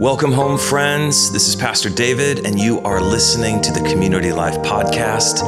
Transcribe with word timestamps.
Welcome 0.00 0.32
home, 0.32 0.56
friends. 0.56 1.30
This 1.30 1.46
is 1.46 1.54
Pastor 1.54 1.90
David, 1.90 2.46
and 2.46 2.58
you 2.58 2.80
are 2.80 3.02
listening 3.02 3.60
to 3.60 3.70
the 3.70 3.86
Community 3.86 4.32
Life 4.32 4.56
Podcast. 4.60 5.44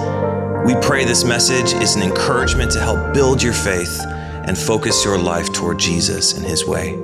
We 0.66 0.74
pray 0.86 1.06
this 1.06 1.24
message 1.24 1.72
is 1.72 1.96
an 1.96 2.02
encouragement 2.02 2.70
to 2.72 2.80
help 2.80 3.14
build 3.14 3.42
your 3.42 3.54
faith 3.54 3.98
and 4.04 4.58
focus 4.58 5.06
your 5.06 5.16
life 5.16 5.50
toward 5.54 5.78
Jesus 5.78 6.34
and 6.36 6.44
His 6.44 6.66
way. 6.66 6.98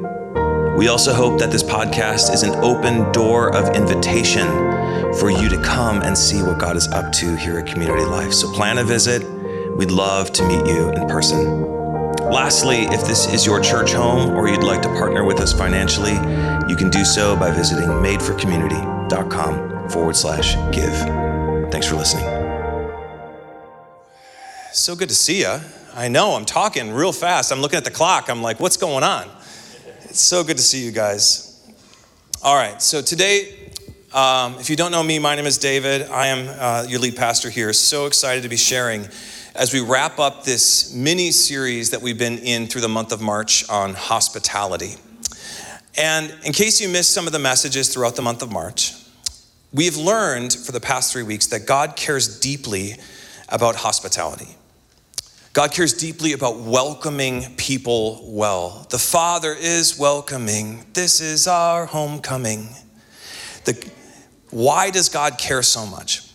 We 0.77 0.89
also 0.89 1.15
hope 1.15 1.39
that 1.39 1.51
this 1.51 1.63
podcast 1.63 2.35
is 2.35 2.43
an 2.43 2.55
open 2.57 3.11
door 3.13 3.57
of 3.57 3.75
invitation 3.75 4.47
for 5.15 5.31
you 5.31 5.49
to 5.49 5.59
come 5.63 6.03
and 6.03 6.19
see 6.19 6.43
what 6.43 6.59
God 6.59 6.77
is 6.77 6.87
up 6.89 7.13
to 7.13 7.35
here 7.35 7.61
at 7.61 7.67
Community 7.67 8.05
Life. 8.05 8.35
So 8.35 8.53
plan 8.53 8.77
a 8.77 8.85
visit. 8.85 9.23
We'd 9.75 9.91
love 9.91 10.33
to 10.33 10.47
meet 10.47 10.67
you 10.67 10.91
in 10.91 11.09
person. 11.09 11.88
Lastly, 12.31 12.81
if 12.91 13.07
this 13.07 13.27
is 13.33 13.47
your 13.47 13.59
church 13.59 13.95
home 13.95 14.37
or 14.37 14.49
you'd 14.49 14.63
like 14.63 14.83
to 14.83 14.89
partner 14.89 15.25
with 15.25 15.41
us 15.41 15.55
financially, 15.55 16.13
you 16.69 16.77
can 16.77 16.91
do 16.91 17.03
so 17.03 17.35
by 17.35 17.51
visiting 17.51 17.89
madeforcommunity.com 17.89 19.89
forward 19.89 20.15
slash 20.15 20.55
give. 20.71 20.93
Thanks 21.73 21.87
for 21.87 21.97
listening. 21.97 22.27
So 24.73 24.95
good 24.95 25.09
to 25.09 25.15
see 25.15 25.41
you. 25.41 25.59
I 25.95 26.09
know 26.09 26.33
I'm 26.33 26.45
talking 26.45 26.93
real 26.93 27.13
fast. 27.13 27.51
I'm 27.51 27.63
looking 27.63 27.79
at 27.79 27.85
the 27.85 27.91
clock. 27.91 28.29
I'm 28.29 28.43
like, 28.43 28.61
what's 28.61 28.77
going 28.77 29.05
on? 29.05 29.27
It's 30.05 30.21
so 30.21 30.45
good 30.45 30.59
to 30.59 30.63
see 30.63 30.85
you 30.85 30.93
guys. 30.93 31.67
All 32.43 32.55
right, 32.55 32.83
so 32.83 33.01
today, 33.01 33.71
um, 34.13 34.57
if 34.59 34.69
you 34.69 34.77
don't 34.77 34.93
know 34.93 35.03
me, 35.03 35.19
my 35.19 35.35
name 35.35 35.47
is 35.47 35.57
David. 35.57 36.03
I 36.03 36.27
am 36.27 36.55
uh, 36.59 36.85
your 36.87 37.01
lead 37.01 37.17
pastor 37.17 37.49
here. 37.49 37.73
So 37.73 38.05
excited 38.05 38.43
to 38.43 38.51
be 38.51 38.59
sharing 38.59 39.09
as 39.59 39.75
we 39.75 39.81
wrap 39.81 40.21
up 40.21 40.45
this 40.45 40.95
mini 40.95 41.33
series 41.33 41.91
that 41.91 42.01
we've 42.01 42.17
been 42.17 42.39
in 42.39 42.69
through 42.69 42.81
the 42.81 42.89
month 42.89 43.11
of 43.11 43.21
March 43.21 43.69
on 43.69 43.93
hospitality. 43.93 44.95
And 45.97 46.33
in 46.45 46.53
case 46.53 46.81
you 46.81 46.89
missed 46.89 47.13
some 47.13 47.27
of 47.27 47.33
the 47.33 47.41
messages 47.41 47.93
throughout 47.93 48.15
the 48.15 48.23
month 48.23 48.41
of 48.41 48.53
March, 48.53 48.95
we've 49.73 49.97
learned 49.97 50.53
for 50.53 50.71
the 50.71 50.79
past 50.79 51.13
three 51.13 51.25
weeks 51.25 51.49
that 51.49 51.67
God 51.67 51.97
cares 51.97 52.39
deeply 52.39 52.99
about 53.49 53.75
hospitality. 53.75 54.47
God 55.55 55.73
cares 55.73 55.93
deeply 55.93 56.35
about 56.35 56.59
welcoming 56.59 57.57
people 57.57 58.23
well. 58.33 58.87
The 58.91 58.99
Father 58.99 59.53
is 59.59 59.99
welcoming. 59.99 60.87
This 60.93 61.21
is 61.21 61.49
our 61.49 61.87
homecoming. 61.87 62.69
The, 63.65 63.91
why 64.51 64.91
does 64.91 65.09
God 65.09 65.37
care 65.37 65.65
so 65.65 65.85
much? 65.85 66.31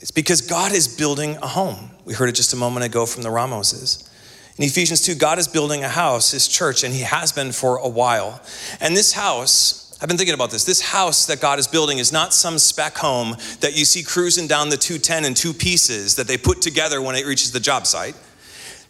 It's 0.00 0.10
because 0.10 0.40
God 0.40 0.72
is 0.72 0.88
building 0.88 1.36
a 1.42 1.48
home. 1.48 1.90
We 2.04 2.14
heard 2.14 2.28
it 2.28 2.34
just 2.34 2.52
a 2.52 2.56
moment 2.56 2.84
ago 2.84 3.06
from 3.06 3.22
the 3.22 3.30
Ramoses. 3.30 4.08
In 4.56 4.64
Ephesians 4.64 5.02
2, 5.02 5.16
God 5.16 5.38
is 5.38 5.48
building 5.48 5.82
a 5.82 5.88
house, 5.88 6.30
his 6.30 6.46
church, 6.46 6.84
and 6.84 6.94
he 6.94 7.00
has 7.00 7.32
been 7.32 7.50
for 7.50 7.78
a 7.78 7.88
while. 7.88 8.40
And 8.80 8.96
this 8.96 9.12
house, 9.12 9.98
I've 10.00 10.08
been 10.08 10.16
thinking 10.16 10.34
about 10.34 10.50
this. 10.50 10.64
This 10.64 10.80
house 10.80 11.26
that 11.26 11.40
God 11.40 11.58
is 11.58 11.66
building 11.66 11.98
is 11.98 12.12
not 12.12 12.32
some 12.32 12.58
spec 12.58 12.96
home 12.96 13.36
that 13.60 13.76
you 13.76 13.84
see 13.84 14.02
cruising 14.04 14.46
down 14.46 14.68
the 14.68 14.76
210 14.76 15.24
in 15.24 15.34
two 15.34 15.52
pieces 15.52 16.14
that 16.16 16.28
they 16.28 16.36
put 16.36 16.62
together 16.62 17.02
when 17.02 17.16
it 17.16 17.26
reaches 17.26 17.50
the 17.50 17.58
job 17.58 17.86
site. 17.86 18.14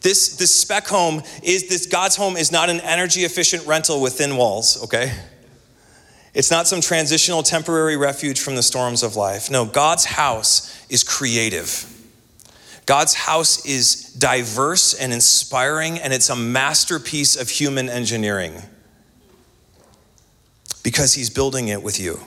This, 0.03 0.37
this 0.37 0.55
spec 0.55 0.87
home 0.87 1.23
is 1.43 1.67
this 1.69 1.87
God's 1.87 2.17
home 2.17 2.37
is 2.37 2.53
not 2.53 2.69
an 2.69 2.81
energy 2.81 3.23
efficient 3.23 3.67
rental 3.67 4.03
with 4.03 4.19
thin 4.19 4.37
walls, 4.37 4.85
okay? 4.85 5.15
It's 6.35 6.51
not 6.51 6.67
some 6.67 6.83
transitional 6.83 7.43
temporary 7.43 7.97
refuge 7.97 8.41
from 8.41 8.55
the 8.55 8.63
storms 8.63 9.03
of 9.03 9.17
life. 9.17 9.51
No, 9.51 9.65
God's 9.65 10.05
house 10.05 10.85
is 10.91 11.03
creative. 11.03 11.91
God's 12.87 13.15
house 13.15 13.65
is 13.65 14.13
diverse 14.13 14.95
and 14.95 15.13
inspiring, 15.13 15.99
and 15.99 16.13
it's 16.13 16.29
a 16.29 16.37
masterpiece 16.37 17.37
of 17.37 17.49
human 17.49 17.89
engineering 17.89 18.63
because 20.83 21.15
He's 21.15 21.31
building 21.31 21.69
it 21.69 21.83
with 21.83 21.99
you. 21.99 22.21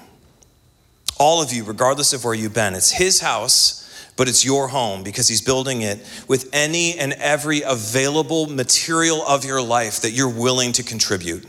All 1.20 1.42
of 1.42 1.54
you, 1.54 1.64
regardless 1.64 2.14
of 2.14 2.24
where 2.24 2.34
you've 2.34 2.56
been, 2.56 2.74
it's 2.74 2.92
His 2.92 3.20
house, 3.20 3.84
but 4.16 4.28
it's 4.28 4.44
your 4.44 4.68
home 4.70 5.04
because 5.04 5.28
He's 5.28 5.42
building 5.42 5.84
it 5.84 6.00
with 6.28 6.50
any 6.54 6.98
and 6.98 7.14
every 7.14 7.62
available 7.62 8.48
material 8.48 9.22
of 9.28 9.46
your 9.46 9.62
life 9.62 10.02
that 10.02 10.12
you're 10.12 10.30
willing 10.30 10.72
to 10.74 10.84
contribute 10.84 11.46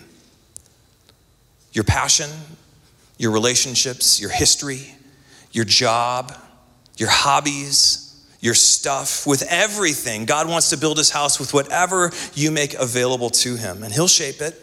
your 1.73 1.85
passion, 1.85 2.31
your 3.19 3.31
relationships, 3.31 4.21
your 4.21 4.31
history, 4.31 4.95
your 5.53 5.65
job, 5.65 6.35
your 6.97 7.11
hobbies, 7.11 8.08
your 8.41 8.55
stuff, 8.55 9.27
with 9.27 9.43
everything. 9.49 10.25
God 10.25 10.49
wants 10.49 10.71
to 10.71 10.77
build 10.77 10.99
his 10.99 11.11
house 11.11 11.41
with 11.41 11.53
whatever 11.53 12.13
you 12.35 12.51
make 12.51 12.75
available 12.75 13.31
to 13.31 13.57
him, 13.57 13.83
and 13.83 13.93
he'll 13.93 14.09
shape 14.09 14.41
it. 14.41 14.61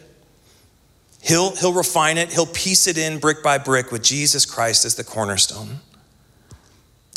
He'll, 1.22 1.56
he'll 1.56 1.74
refine 1.74 2.18
it, 2.18 2.32
he'll 2.32 2.46
piece 2.46 2.88
it 2.88 2.98
in 2.98 3.20
brick 3.20 3.42
by 3.44 3.58
brick 3.58 3.92
with 3.92 4.04
Jesus 4.04 4.46
Christ 4.46 4.86
as 4.86 4.96
the 4.96 5.04
cornerstone. 5.04 5.80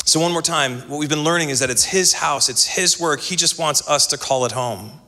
So, 0.03 0.19
one 0.19 0.31
more 0.31 0.41
time, 0.41 0.79
what 0.89 0.97
we've 0.97 1.09
been 1.09 1.23
learning 1.23 1.49
is 1.49 1.59
that 1.59 1.69
it's 1.69 1.85
his 1.85 2.13
house, 2.13 2.49
it's 2.49 2.65
his 2.65 2.99
work. 2.99 3.19
He 3.21 3.35
just 3.35 3.59
wants 3.59 3.87
us 3.87 4.07
to 4.07 4.17
call 4.17 4.45
it 4.45 4.51
home. 4.51 4.99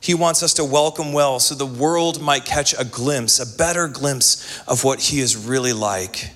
He 0.00 0.14
wants 0.14 0.42
us 0.42 0.54
to 0.54 0.64
welcome 0.64 1.12
well 1.12 1.40
so 1.40 1.54
the 1.54 1.66
world 1.66 2.20
might 2.20 2.44
catch 2.44 2.78
a 2.78 2.84
glimpse, 2.84 3.40
a 3.40 3.56
better 3.56 3.88
glimpse 3.88 4.62
of 4.68 4.84
what 4.84 5.00
He 5.00 5.20
is 5.20 5.36
really 5.36 5.72
like. 5.72 6.30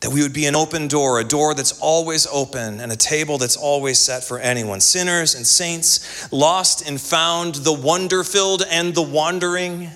That 0.00 0.10
we 0.10 0.22
would 0.22 0.32
be 0.32 0.46
an 0.46 0.54
open 0.54 0.86
door, 0.86 1.18
a 1.18 1.24
door 1.24 1.54
that's 1.54 1.78
always 1.80 2.26
open, 2.28 2.80
and 2.80 2.92
a 2.92 2.96
table 2.96 3.36
that's 3.36 3.56
always 3.56 3.98
set 3.98 4.22
for 4.22 4.38
anyone 4.38 4.80
sinners 4.80 5.34
and 5.34 5.46
saints, 5.46 6.32
lost 6.32 6.88
and 6.88 7.00
found, 7.00 7.56
the 7.56 7.72
wonder 7.72 8.22
filled 8.22 8.62
and 8.70 8.94
the 8.94 9.02
wandering. 9.02 9.90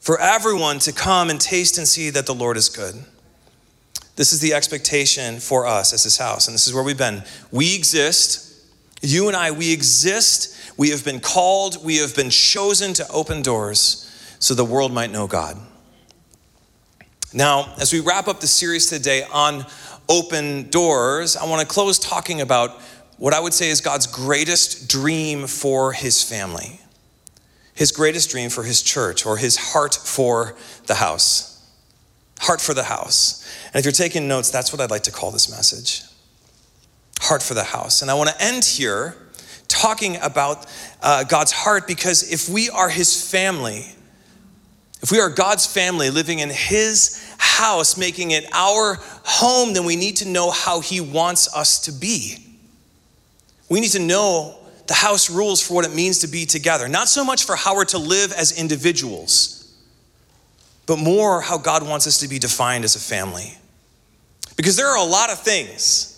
For 0.00 0.20
everyone 0.20 0.80
to 0.80 0.92
come 0.92 1.30
and 1.30 1.40
taste 1.40 1.78
and 1.78 1.86
see 1.86 2.10
that 2.10 2.26
the 2.26 2.34
Lord 2.34 2.56
is 2.56 2.68
good. 2.68 2.96
This 4.16 4.32
is 4.32 4.40
the 4.40 4.52
expectation 4.52 5.38
for 5.38 5.66
us 5.66 5.92
as 5.92 6.02
His 6.02 6.18
house, 6.18 6.48
and 6.48 6.54
this 6.54 6.66
is 6.66 6.74
where 6.74 6.82
we've 6.82 6.98
been. 6.98 7.22
We 7.52 7.74
exist 7.76 8.52
you 9.02 9.26
and 9.26 9.36
I, 9.36 9.50
we 9.50 9.72
exist, 9.72 10.56
we 10.78 10.90
have 10.90 11.04
been 11.04 11.18
called, 11.18 11.84
we 11.84 11.96
have 11.96 12.14
been 12.14 12.30
chosen 12.30 12.94
to 12.94 13.08
open 13.08 13.42
doors 13.42 14.08
so 14.38 14.54
the 14.54 14.64
world 14.64 14.92
might 14.92 15.10
know 15.10 15.26
God. 15.26 15.58
Now, 17.34 17.72
as 17.78 17.92
we 17.92 18.00
wrap 18.00 18.28
up 18.28 18.40
the 18.40 18.46
series 18.46 18.90
today 18.90 19.22
on 19.32 19.64
open 20.08 20.68
doors, 20.68 21.36
I 21.36 21.46
want 21.46 21.62
to 21.62 21.66
close 21.66 21.98
talking 21.98 22.42
about 22.42 22.78
what 23.16 23.32
I 23.32 23.40
would 23.40 23.54
say 23.54 23.70
is 23.70 23.80
God's 23.80 24.06
greatest 24.06 24.88
dream 24.88 25.46
for 25.46 25.92
his 25.92 26.22
family, 26.22 26.80
his 27.74 27.90
greatest 27.90 28.30
dream 28.30 28.50
for 28.50 28.64
his 28.64 28.82
church, 28.82 29.24
or 29.24 29.38
his 29.38 29.56
heart 29.56 29.94
for 29.94 30.56
the 30.86 30.94
house. 30.94 31.48
Heart 32.40 32.60
for 32.60 32.74
the 32.74 32.82
house. 32.82 33.48
And 33.66 33.76
if 33.76 33.86
you're 33.86 33.92
taking 33.92 34.28
notes, 34.28 34.50
that's 34.50 34.72
what 34.72 34.82
I'd 34.82 34.90
like 34.90 35.04
to 35.04 35.12
call 35.12 35.30
this 35.30 35.50
message 35.50 36.02
heart 37.22 37.42
for 37.42 37.54
the 37.54 37.62
house. 37.62 38.02
And 38.02 38.10
I 38.10 38.14
want 38.14 38.30
to 38.30 38.42
end 38.42 38.64
here 38.64 39.16
talking 39.68 40.16
about 40.20 40.66
uh, 41.00 41.22
God's 41.24 41.52
heart 41.52 41.86
because 41.86 42.30
if 42.30 42.48
we 42.48 42.68
are 42.68 42.88
His 42.88 43.30
family, 43.30 43.94
if 45.02 45.10
we 45.10 45.18
are 45.18 45.28
God's 45.28 45.66
family 45.66 46.10
living 46.10 46.38
in 46.38 46.48
His 46.50 47.34
house, 47.38 47.96
making 47.96 48.30
it 48.30 48.46
our 48.52 48.98
home, 49.24 49.74
then 49.74 49.84
we 49.84 49.96
need 49.96 50.16
to 50.18 50.28
know 50.28 50.50
how 50.50 50.80
He 50.80 51.00
wants 51.00 51.54
us 51.54 51.80
to 51.80 51.92
be. 51.92 52.36
We 53.68 53.80
need 53.80 53.90
to 53.90 54.00
know 54.00 54.58
the 54.86 54.94
house 54.94 55.30
rules 55.30 55.66
for 55.66 55.74
what 55.74 55.84
it 55.84 55.94
means 55.94 56.20
to 56.20 56.28
be 56.28 56.46
together. 56.46 56.88
Not 56.88 57.08
so 57.08 57.24
much 57.24 57.44
for 57.44 57.56
how 57.56 57.74
we're 57.74 57.84
to 57.86 57.98
live 57.98 58.32
as 58.32 58.58
individuals, 58.58 59.74
but 60.86 60.98
more 60.98 61.40
how 61.40 61.58
God 61.58 61.86
wants 61.86 62.06
us 62.06 62.18
to 62.18 62.28
be 62.28 62.38
defined 62.38 62.84
as 62.84 62.96
a 62.96 63.00
family. 63.00 63.56
Because 64.56 64.76
there 64.76 64.88
are 64.88 64.98
a 64.98 65.08
lot 65.08 65.30
of 65.30 65.40
things 65.40 66.12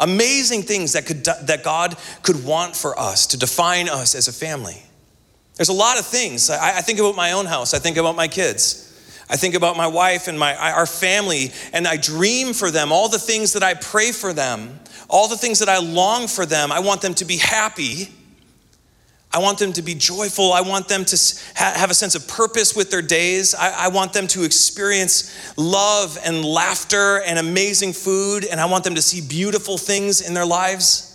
Amazing 0.00 0.62
things 0.62 0.94
that, 0.94 1.04
could, 1.04 1.24
that 1.24 1.62
God 1.62 1.96
could 2.22 2.42
want 2.42 2.74
for 2.74 2.98
us 2.98 3.26
to 3.28 3.38
define 3.38 3.88
us 3.88 4.14
as 4.14 4.28
a 4.28 4.32
family. 4.32 4.82
There's 5.60 5.68
a 5.68 5.74
lot 5.74 5.98
of 5.98 6.06
things. 6.06 6.48
I, 6.48 6.78
I 6.78 6.80
think 6.80 7.00
about 7.00 7.16
my 7.16 7.32
own 7.32 7.44
house, 7.44 7.74
I 7.74 7.78
think 7.78 7.98
about 7.98 8.16
my 8.16 8.28
kids. 8.28 8.86
I 9.28 9.36
think 9.36 9.54
about 9.54 9.76
my 9.76 9.86
wife 9.86 10.26
and 10.26 10.38
my, 10.38 10.56
our 10.56 10.86
family, 10.86 11.52
and 11.74 11.86
I 11.86 11.98
dream 11.98 12.54
for 12.54 12.70
them, 12.70 12.90
all 12.90 13.10
the 13.10 13.18
things 13.18 13.52
that 13.52 13.62
I 13.62 13.74
pray 13.74 14.10
for 14.10 14.32
them, 14.32 14.80
all 15.10 15.28
the 15.28 15.36
things 15.36 15.58
that 15.58 15.68
I 15.68 15.76
long 15.76 16.28
for 16.28 16.46
them. 16.46 16.72
I 16.72 16.80
want 16.80 17.02
them 17.02 17.12
to 17.12 17.26
be 17.26 17.36
happy. 17.36 18.08
I 19.34 19.38
want 19.40 19.58
them 19.58 19.74
to 19.74 19.82
be 19.82 19.94
joyful. 19.94 20.50
I 20.54 20.62
want 20.62 20.88
them 20.88 21.04
to 21.04 21.40
have 21.56 21.90
a 21.90 21.94
sense 21.94 22.14
of 22.14 22.26
purpose 22.26 22.74
with 22.74 22.90
their 22.90 23.02
days. 23.02 23.54
I, 23.54 23.84
I, 23.84 23.88
want 23.88 24.14
them 24.14 24.28
to 24.28 24.44
experience 24.44 25.58
love 25.58 26.18
and 26.24 26.42
laughter 26.42 27.20
and 27.20 27.38
amazing 27.38 27.92
food. 27.92 28.46
And 28.46 28.58
I 28.58 28.64
want 28.64 28.82
them 28.82 28.94
to 28.94 29.02
see 29.02 29.20
beautiful 29.20 29.76
things 29.76 30.22
in 30.22 30.32
their 30.32 30.46
lives. 30.46 31.09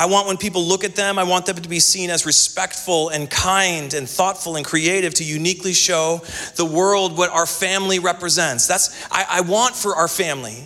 I 0.00 0.06
want 0.06 0.26
when 0.26 0.38
people 0.38 0.64
look 0.64 0.82
at 0.82 0.96
them, 0.96 1.18
I 1.18 1.24
want 1.24 1.44
them 1.44 1.56
to 1.56 1.68
be 1.68 1.78
seen 1.78 2.08
as 2.08 2.24
respectful 2.24 3.10
and 3.10 3.28
kind 3.28 3.92
and 3.92 4.08
thoughtful 4.08 4.56
and 4.56 4.64
creative 4.64 5.12
to 5.14 5.24
uniquely 5.24 5.74
show 5.74 6.22
the 6.56 6.64
world 6.64 7.18
what 7.18 7.28
our 7.28 7.44
family 7.44 7.98
represents. 7.98 8.66
That's, 8.66 9.06
I, 9.12 9.26
I 9.28 9.40
want 9.42 9.76
for 9.76 9.94
our 9.94 10.08
family. 10.08 10.64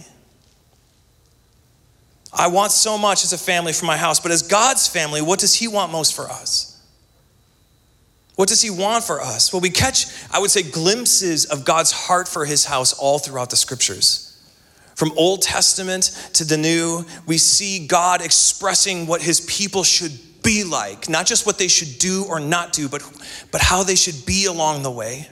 I 2.33 2.47
want 2.47 2.71
so 2.71 2.97
much 2.97 3.25
as 3.25 3.33
a 3.33 3.39
family 3.39 3.73
for 3.73 3.87
my 3.87 3.97
house, 3.97 4.21
but 4.21 4.31
as 4.31 4.43
God's 4.43 4.87
family, 4.87 5.21
what 5.21 5.41
does 5.41 5.57
He 5.57 5.67
want 5.67 5.91
most 5.91 6.15
for 6.15 6.31
us? 6.31 6.81
What 8.37 8.49
does 8.49 8.63
he 8.63 8.71
want 8.71 9.03
for 9.03 9.21
us? 9.21 9.53
Well, 9.53 9.61
we 9.61 9.71
catch, 9.71 10.07
I 10.33 10.39
would 10.39 10.51
say, 10.51 10.63
glimpses 10.63 11.45
of 11.45 11.65
God's 11.65 11.93
heart 11.93 12.29
for 12.29 12.45
his 12.45 12.65
house 12.65 12.93
all 12.93 13.19
throughout 13.19 13.51
the 13.51 13.57
scriptures. 13.57 14.24
From 14.95 15.13
Old 15.17 15.43
Testament 15.43 16.31
to 16.35 16.45
the 16.45 16.57
New, 16.57 17.05
we 17.27 17.39
see 17.39 17.87
God 17.87 18.21
expressing 18.23 19.07
what 19.07 19.21
his 19.21 19.41
people 19.43 19.83
should 19.83 20.13
be 20.43 20.63
like, 20.63 21.09
not 21.09 21.27
just 21.27 21.47
what 21.47 21.59
they 21.59 21.69
should 21.69 21.99
do 21.99 22.25
or 22.29 22.39
not 22.39 22.73
do, 22.73 22.89
but, 22.89 23.03
but 23.51 23.61
how 23.61 23.83
they 23.83 23.97
should 23.97 24.25
be 24.27 24.47
along 24.47 24.83
the 24.83 24.91
way. 24.91 25.29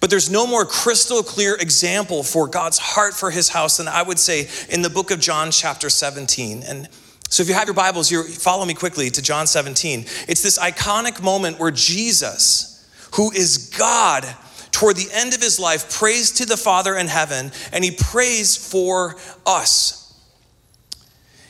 But 0.00 0.10
there's 0.10 0.30
no 0.30 0.46
more 0.46 0.64
crystal 0.64 1.22
clear 1.22 1.56
example 1.56 2.22
for 2.22 2.46
God's 2.46 2.78
heart 2.78 3.14
for 3.14 3.30
his 3.30 3.48
house 3.48 3.78
than 3.78 3.88
I 3.88 4.02
would 4.02 4.18
say 4.18 4.48
in 4.68 4.82
the 4.82 4.90
book 4.90 5.10
of 5.10 5.20
John, 5.20 5.50
chapter 5.50 5.90
17. 5.90 6.62
And 6.62 6.88
so 7.28 7.42
if 7.42 7.48
you 7.48 7.54
have 7.54 7.66
your 7.66 7.74
Bibles, 7.74 8.10
you 8.10 8.22
follow 8.22 8.64
me 8.64 8.74
quickly 8.74 9.10
to 9.10 9.22
John 9.22 9.46
17. 9.46 10.00
It's 10.28 10.42
this 10.42 10.58
iconic 10.58 11.22
moment 11.22 11.58
where 11.58 11.70
Jesus, 11.70 12.86
who 13.14 13.32
is 13.32 13.74
God, 13.76 14.24
toward 14.74 14.96
the 14.96 15.08
end 15.12 15.34
of 15.34 15.40
his 15.40 15.60
life, 15.60 15.88
prays 15.88 16.32
to 16.32 16.46
the 16.46 16.56
Father 16.56 16.96
in 16.96 17.06
heaven 17.06 17.52
and 17.72 17.84
he 17.84 17.92
prays 17.92 18.56
for 18.56 19.16
us. 19.46 20.00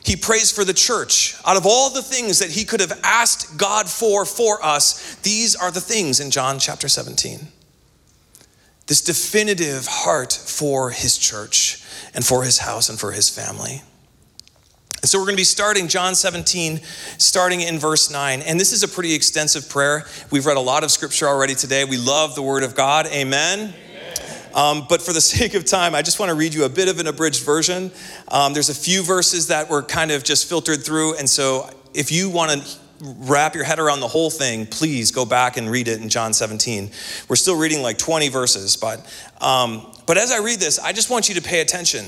He 0.05 0.17
prays 0.17 0.53
for 0.53 0.65
the 0.65 0.75
church. 0.75 1.35
Out 1.47 1.57
of 1.57 1.65
all 1.65 1.89
the 1.89 2.03
things 2.03 2.41
that 2.41 2.51
he 2.51 2.67
could 2.67 2.81
have 2.81 3.01
asked 3.03 3.57
God 3.57 3.89
for 3.89 4.27
for 4.27 4.63
us, 4.63 5.15
these 5.23 5.57
are 5.57 5.71
the 5.71 5.81
things 5.81 6.21
in 6.21 6.31
John 6.31 6.59
chapter 6.59 6.87
17 6.87 7.49
this 8.87 9.01
definitive 9.01 9.87
heart 9.87 10.31
for 10.31 10.91
his 10.91 11.17
church 11.17 11.83
and 12.13 12.23
for 12.23 12.45
his 12.45 12.59
house 12.59 12.91
and 12.91 13.01
for 13.01 13.13
his 13.13 13.31
family. 13.31 13.81
So 15.05 15.19
we're 15.19 15.27
going 15.27 15.37
to 15.37 15.41
be 15.41 15.45
starting 15.45 15.87
John 15.87 16.15
17, 16.15 16.81
starting 17.19 17.61
in 17.61 17.79
verse 17.79 18.11
9. 18.11 18.41
And 18.41 18.59
this 18.59 18.73
is 18.73 18.83
a 18.83 18.89
pretty 18.89 19.13
extensive 19.13 19.69
prayer. 19.69 20.07
We've 20.31 20.47
read 20.47 20.57
a 20.57 20.61
lot 20.61 20.83
of 20.83 20.91
scripture 20.91 21.27
already 21.27 21.55
today. 21.55 21.85
We 21.85 21.99
love 21.99 22.35
the 22.35 22.43
word 22.43 22.63
of 22.63 22.75
God. 22.75 23.07
Amen. 23.09 23.75
Um, 24.55 24.87
but 24.89 25.03
for 25.03 25.13
the 25.13 25.21
sake 25.21 25.53
of 25.53 25.67
time, 25.67 25.95
I 25.95 26.01
just 26.01 26.19
want 26.19 26.31
to 26.31 26.35
read 26.35 26.55
you 26.55 26.65
a 26.65 26.71
bit 26.71 26.89
of 26.89 26.99
an 27.01 27.07
abridged 27.07 27.45
version. 27.45 27.91
Um, 28.29 28.55
there's 28.55 28.71
a 28.71 28.75
few 28.75 29.03
verses 29.03 29.49
that 29.49 29.69
were 29.69 29.83
kind 29.83 30.11
of 30.11 30.25
just 30.25 30.49
filtered 30.49 30.83
through. 30.83 31.17
And 31.17 31.29
so 31.29 31.69
if 31.93 32.11
you 32.11 32.31
want 32.31 32.53
to 32.53 32.79
wrap 33.01 33.55
your 33.55 33.65
head 33.65 33.79
around 33.79 34.01
the 34.01 34.09
whole 34.09 34.31
thing, 34.31 34.65
please 34.65 35.11
go 35.11 35.27
back 35.27 35.59
and 35.59 35.71
read 35.71 35.87
it 35.87 36.01
in 36.01 36.09
John 36.09 36.33
17. 36.33 36.91
We're 37.29 37.37
still 37.37 37.59
reading 37.59 37.83
like 37.83 37.99
20 37.99 38.31
verses, 38.31 38.77
but 38.77 39.05
um, 39.43 39.87
but 40.07 40.17
as 40.17 40.33
I 40.33 40.39
read 40.39 40.61
this, 40.61 40.79
I 40.79 40.93
just 40.93 41.11
want 41.11 41.29
you 41.29 41.35
to 41.35 41.43
pay 41.43 41.61
attention. 41.61 42.07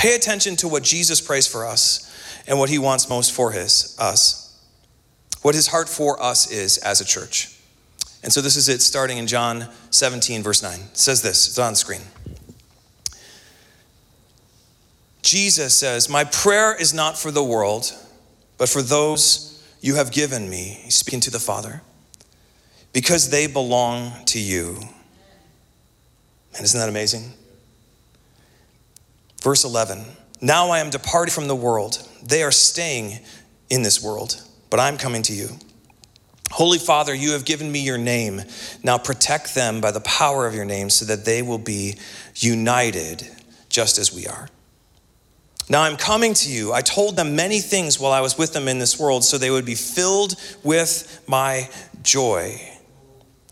Pay 0.00 0.14
attention 0.14 0.56
to 0.56 0.66
what 0.66 0.82
Jesus 0.82 1.20
prays 1.20 1.46
for 1.46 1.66
us 1.66 2.10
and 2.46 2.58
what 2.58 2.70
He 2.70 2.78
wants 2.78 3.10
most 3.10 3.32
for 3.32 3.52
His 3.52 3.94
us. 3.98 4.58
What 5.42 5.54
His 5.54 5.66
heart 5.66 5.90
for 5.90 6.22
us 6.22 6.50
is 6.50 6.78
as 6.78 7.02
a 7.02 7.04
church. 7.04 7.54
And 8.22 8.32
so 8.32 8.40
this 8.40 8.56
is 8.56 8.70
it, 8.70 8.80
starting 8.80 9.18
in 9.18 9.26
John 9.26 9.68
17, 9.90 10.42
verse 10.42 10.62
9. 10.62 10.80
It 10.80 10.96
says 10.96 11.20
this. 11.20 11.48
It's 11.48 11.58
on 11.58 11.74
screen. 11.74 12.00
Jesus 15.20 15.74
says, 15.74 16.08
"My 16.08 16.24
prayer 16.24 16.74
is 16.74 16.94
not 16.94 17.18
for 17.18 17.30
the 17.30 17.44
world, 17.44 17.92
but 18.56 18.70
for 18.70 18.80
those." 18.80 19.48
you 19.82 19.96
have 19.96 20.12
given 20.12 20.48
me, 20.48 20.80
he's 20.84 20.94
speaking 20.94 21.20
to 21.20 21.30
the 21.30 21.40
Father, 21.40 21.82
because 22.94 23.30
they 23.30 23.46
belong 23.46 24.24
to 24.26 24.38
you. 24.38 24.80
And 26.54 26.64
isn't 26.64 26.78
that 26.78 26.88
amazing? 26.88 27.34
Verse 29.40 29.64
11 29.64 30.04
Now 30.40 30.70
I 30.70 30.78
am 30.78 30.90
departed 30.90 31.32
from 31.32 31.48
the 31.48 31.56
world. 31.56 32.06
They 32.22 32.42
are 32.42 32.52
staying 32.52 33.20
in 33.68 33.82
this 33.82 34.02
world, 34.02 34.42
but 34.68 34.80
I'm 34.80 34.96
coming 34.96 35.22
to 35.22 35.32
you. 35.32 35.48
Holy 36.50 36.78
Father, 36.78 37.14
you 37.14 37.32
have 37.32 37.44
given 37.44 37.70
me 37.70 37.80
your 37.80 37.98
name. 37.98 38.42
Now 38.82 38.98
protect 38.98 39.54
them 39.54 39.80
by 39.80 39.92
the 39.92 40.00
power 40.00 40.46
of 40.46 40.54
your 40.54 40.64
name 40.64 40.90
so 40.90 41.04
that 41.04 41.24
they 41.24 41.42
will 41.42 41.58
be 41.58 41.96
united 42.34 43.28
just 43.68 43.98
as 43.98 44.12
we 44.12 44.26
are. 44.26 44.48
Now 45.68 45.82
I'm 45.82 45.96
coming 45.96 46.34
to 46.34 46.50
you. 46.50 46.72
I 46.72 46.82
told 46.82 47.14
them 47.14 47.36
many 47.36 47.60
things 47.60 48.00
while 48.00 48.10
I 48.10 48.20
was 48.20 48.36
with 48.36 48.52
them 48.52 48.66
in 48.66 48.80
this 48.80 48.98
world, 48.98 49.22
so 49.22 49.38
they 49.38 49.52
would 49.52 49.64
be 49.64 49.76
filled 49.76 50.34
with 50.64 51.22
my 51.28 51.70
joy. 52.02 52.60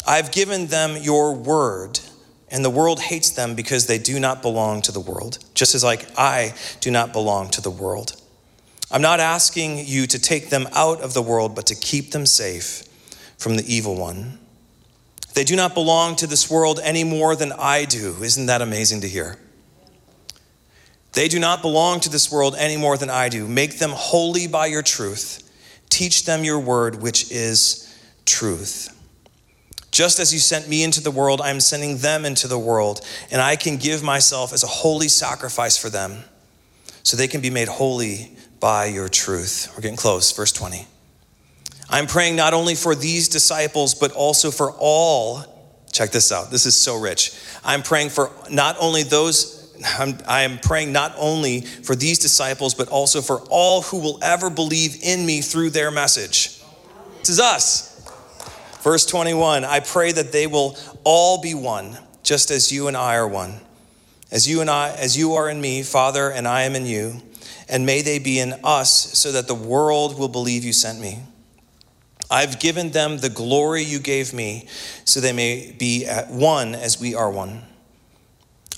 I've 0.04 0.32
given 0.32 0.66
them 0.66 0.96
your 1.00 1.34
word, 1.36 2.00
and 2.50 2.64
the 2.64 2.70
world 2.70 3.00
hates 3.00 3.30
them 3.30 3.54
because 3.54 3.86
they 3.86 3.98
do 3.98 4.18
not 4.18 4.42
belong 4.42 4.82
to 4.82 4.92
the 4.92 5.00
world, 5.00 5.38
just 5.54 5.74
as 5.74 5.84
like 5.84 6.06
I 6.16 6.54
do 6.80 6.90
not 6.90 7.12
belong 7.12 7.50
to 7.50 7.60
the 7.60 7.70
world. 7.70 8.20
I'm 8.90 9.02
not 9.02 9.20
asking 9.20 9.86
you 9.86 10.06
to 10.06 10.18
take 10.18 10.48
them 10.48 10.66
out 10.72 11.00
of 11.02 11.12
the 11.12 11.22
world, 11.22 11.54
but 11.54 11.66
to 11.66 11.74
keep 11.74 12.12
them 12.12 12.24
safe 12.24 12.84
from 13.36 13.56
the 13.56 13.72
evil 13.72 13.96
one. 13.96 14.38
They 15.34 15.44
do 15.44 15.56
not 15.56 15.74
belong 15.74 16.16
to 16.16 16.26
this 16.26 16.50
world 16.50 16.80
any 16.82 17.04
more 17.04 17.36
than 17.36 17.52
I 17.52 17.84
do. 17.84 18.22
Isn't 18.22 18.46
that 18.46 18.62
amazing 18.62 19.02
to 19.02 19.08
hear? 19.08 19.38
They 21.12 21.28
do 21.28 21.38
not 21.38 21.62
belong 21.62 22.00
to 22.00 22.08
this 22.08 22.30
world 22.30 22.54
any 22.58 22.76
more 22.76 22.96
than 22.96 23.10
I 23.10 23.28
do. 23.28 23.46
Make 23.46 23.78
them 23.78 23.90
holy 23.92 24.46
by 24.46 24.66
your 24.66 24.82
truth. 24.82 25.42
Teach 25.90 26.24
them 26.24 26.44
your 26.44 26.58
word, 26.58 27.02
which 27.02 27.30
is 27.30 27.84
truth. 28.24 28.94
Just 29.90 30.18
as 30.18 30.32
you 30.32 30.38
sent 30.38 30.68
me 30.68 30.84
into 30.84 31.00
the 31.00 31.10
world, 31.10 31.40
I 31.40 31.50
am 31.50 31.60
sending 31.60 31.98
them 31.98 32.24
into 32.24 32.46
the 32.46 32.58
world, 32.58 33.00
and 33.30 33.40
I 33.40 33.56
can 33.56 33.76
give 33.76 34.02
myself 34.02 34.52
as 34.52 34.62
a 34.62 34.66
holy 34.66 35.08
sacrifice 35.08 35.76
for 35.76 35.88
them 35.88 36.24
so 37.02 37.16
they 37.16 37.28
can 37.28 37.40
be 37.40 37.50
made 37.50 37.68
holy 37.68 38.30
by 38.60 38.86
your 38.86 39.08
truth. 39.08 39.72
We're 39.74 39.82
getting 39.82 39.96
close. 39.96 40.30
Verse 40.32 40.52
20. 40.52 40.86
I'm 41.90 42.06
praying 42.06 42.36
not 42.36 42.52
only 42.52 42.74
for 42.74 42.94
these 42.94 43.28
disciples, 43.28 43.94
but 43.94 44.12
also 44.12 44.50
for 44.50 44.72
all. 44.78 45.44
Check 45.90 46.10
this 46.10 46.30
out. 46.30 46.50
This 46.50 46.66
is 46.66 46.74
so 46.76 47.00
rich. 47.00 47.32
I'm 47.64 47.82
praying 47.82 48.10
for 48.10 48.30
not 48.50 48.76
only 48.78 49.04
those 49.04 49.58
I'm, 49.98 50.18
I 50.26 50.42
am 50.42 50.58
praying 50.58 50.92
not 50.92 51.14
only 51.16 51.60
for 51.60 51.94
these 51.94 52.18
disciples, 52.18 52.74
but 52.74 52.88
also 52.88 53.20
for 53.20 53.40
all 53.48 53.82
who 53.82 54.00
will 54.00 54.18
ever 54.22 54.50
believe 54.50 54.98
in 55.02 55.24
me 55.24 55.40
through 55.40 55.70
their 55.70 55.90
message. 55.90 56.60
This 57.20 57.30
is 57.30 57.40
us. 57.40 57.87
Verse 58.88 59.04
21 59.04 59.66
I 59.66 59.80
pray 59.80 60.12
that 60.12 60.32
they 60.32 60.46
will 60.46 60.74
all 61.04 61.42
be 61.42 61.52
one, 61.52 61.98
just 62.22 62.50
as 62.50 62.72
you 62.72 62.88
and 62.88 62.96
I 62.96 63.16
are 63.16 63.28
one. 63.28 63.60
As 64.30 64.48
you 64.48 64.62
and 64.62 64.70
I, 64.70 64.92
as 64.92 65.14
you 65.14 65.34
are 65.34 65.50
in 65.50 65.60
me, 65.60 65.82
Father, 65.82 66.30
and 66.30 66.48
I 66.48 66.62
am 66.62 66.74
in 66.74 66.86
you, 66.86 67.20
and 67.68 67.84
may 67.84 68.00
they 68.00 68.18
be 68.18 68.38
in 68.38 68.54
us, 68.64 68.90
so 69.18 69.30
that 69.32 69.46
the 69.46 69.54
world 69.54 70.18
will 70.18 70.30
believe 70.30 70.64
you 70.64 70.72
sent 70.72 71.00
me. 71.00 71.18
I've 72.30 72.60
given 72.60 72.92
them 72.92 73.18
the 73.18 73.28
glory 73.28 73.82
you 73.82 73.98
gave 73.98 74.32
me, 74.32 74.66
so 75.04 75.20
they 75.20 75.34
may 75.34 75.76
be 75.78 76.06
at 76.06 76.30
one 76.30 76.74
as 76.74 76.98
we 76.98 77.14
are 77.14 77.30
one. 77.30 77.64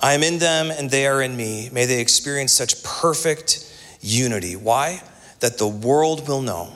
I 0.03 0.15
am 0.15 0.25
in 0.25 0.41
them 0.41 0.73
and 0.73 0.91
they 0.91 1.07
are 1.07 1.23
in 1.23 1.37
me. 1.37 1.71
May 1.73 1.87
they 1.87 2.01
experience 2.01 2.53
such 2.53 2.83
perfect 2.83 3.65
unity. 4.01 4.57
Why? 4.57 5.05
That 5.39 5.59
the 5.59 5.69
world 5.69 6.27
will 6.27 6.43
know 6.43 6.73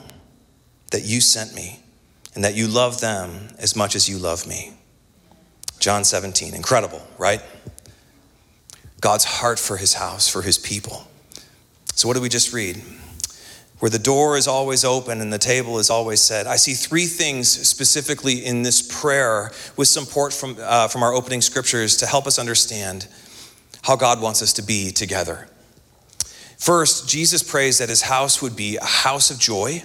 that 0.91 1.03
you 1.03 1.19
sent 1.19 1.53
me 1.53 1.81
and 2.35 2.43
that 2.43 2.55
you 2.55 2.67
love 2.67 3.01
them 3.01 3.49
as 3.57 3.75
much 3.75 3.95
as 3.95 4.07
you 4.07 4.17
love 4.17 4.45
me. 4.45 4.73
John 5.79 6.03
17. 6.03 6.53
Incredible, 6.53 7.01
right? 7.17 7.41
God's 9.01 9.25
heart 9.25 9.59
for 9.59 9.77
his 9.77 9.93
house, 9.95 10.27
for 10.27 10.41
his 10.41 10.57
people. 10.57 11.07
So, 11.95 12.07
what 12.07 12.13
did 12.13 12.23
we 12.23 12.29
just 12.29 12.53
read? 12.53 12.81
where 13.79 13.89
the 13.89 13.99
door 13.99 14.37
is 14.37 14.47
always 14.47 14.85
open 14.85 15.21
and 15.21 15.31
the 15.31 15.37
table 15.37 15.79
is 15.79 15.89
always 15.89 16.21
set. 16.21 16.47
I 16.47 16.55
see 16.55 16.73
three 16.73 17.05
things 17.05 17.49
specifically 17.49 18.45
in 18.45 18.63
this 18.63 18.81
prayer 18.81 19.51
with 19.75 19.87
support 19.87 20.33
from, 20.33 20.55
uh, 20.59 20.87
from 20.87 21.03
our 21.03 21.13
opening 21.13 21.41
scriptures 21.41 21.97
to 21.97 22.05
help 22.05 22.25
us 22.25 22.39
understand 22.39 23.07
how 23.83 23.95
God 23.95 24.21
wants 24.21 24.41
us 24.41 24.53
to 24.53 24.63
be 24.63 24.91
together. 24.91 25.47
First, 26.57 27.09
Jesus 27.09 27.43
prays 27.43 27.79
that 27.79 27.89
his 27.89 28.01
house 28.03 28.41
would 28.41 28.55
be 28.55 28.77
a 28.77 28.85
house 28.85 29.29
of 29.29 29.37
joy, 29.37 29.83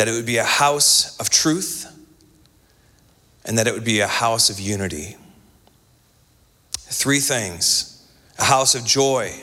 that 0.00 0.08
it 0.08 0.12
would 0.12 0.24
be 0.24 0.38
a 0.38 0.44
house 0.44 1.14
of 1.18 1.28
truth, 1.28 1.86
and 3.44 3.58
that 3.58 3.66
it 3.66 3.74
would 3.74 3.84
be 3.84 4.00
a 4.00 4.06
house 4.06 4.48
of 4.48 4.58
unity. 4.58 5.14
Three 6.72 7.18
things 7.18 8.10
a 8.38 8.44
house 8.44 8.74
of 8.74 8.86
joy 8.86 9.38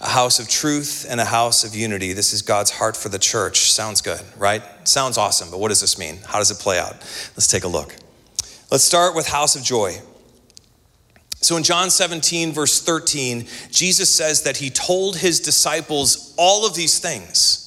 a 0.00 0.08
house 0.08 0.40
of 0.40 0.48
truth 0.48 1.06
and 1.08 1.20
a 1.20 1.24
house 1.24 1.62
of 1.62 1.76
unity. 1.76 2.12
This 2.12 2.32
is 2.32 2.42
God's 2.42 2.72
heart 2.72 2.96
for 2.96 3.10
the 3.10 3.18
church. 3.20 3.70
Sounds 3.70 4.02
good, 4.02 4.20
right? 4.36 4.60
Sounds 4.82 5.16
awesome, 5.16 5.52
but 5.52 5.60
what 5.60 5.68
does 5.68 5.80
this 5.80 5.96
mean? 5.96 6.18
How 6.26 6.38
does 6.40 6.50
it 6.50 6.58
play 6.58 6.80
out? 6.80 6.94
Let's 7.36 7.46
take 7.46 7.62
a 7.62 7.68
look. 7.68 7.94
Let's 8.72 8.82
start 8.82 9.14
with 9.14 9.28
house 9.28 9.54
of 9.54 9.62
joy. 9.62 10.00
So 11.42 11.56
in 11.56 11.62
John 11.62 11.90
17, 11.90 12.52
verse 12.52 12.82
13, 12.82 13.46
Jesus 13.70 14.08
says 14.08 14.42
that 14.42 14.56
he 14.56 14.68
told 14.68 15.16
his 15.16 15.38
disciples 15.38 16.34
all 16.36 16.66
of 16.66 16.74
these 16.74 16.98
things. 16.98 17.59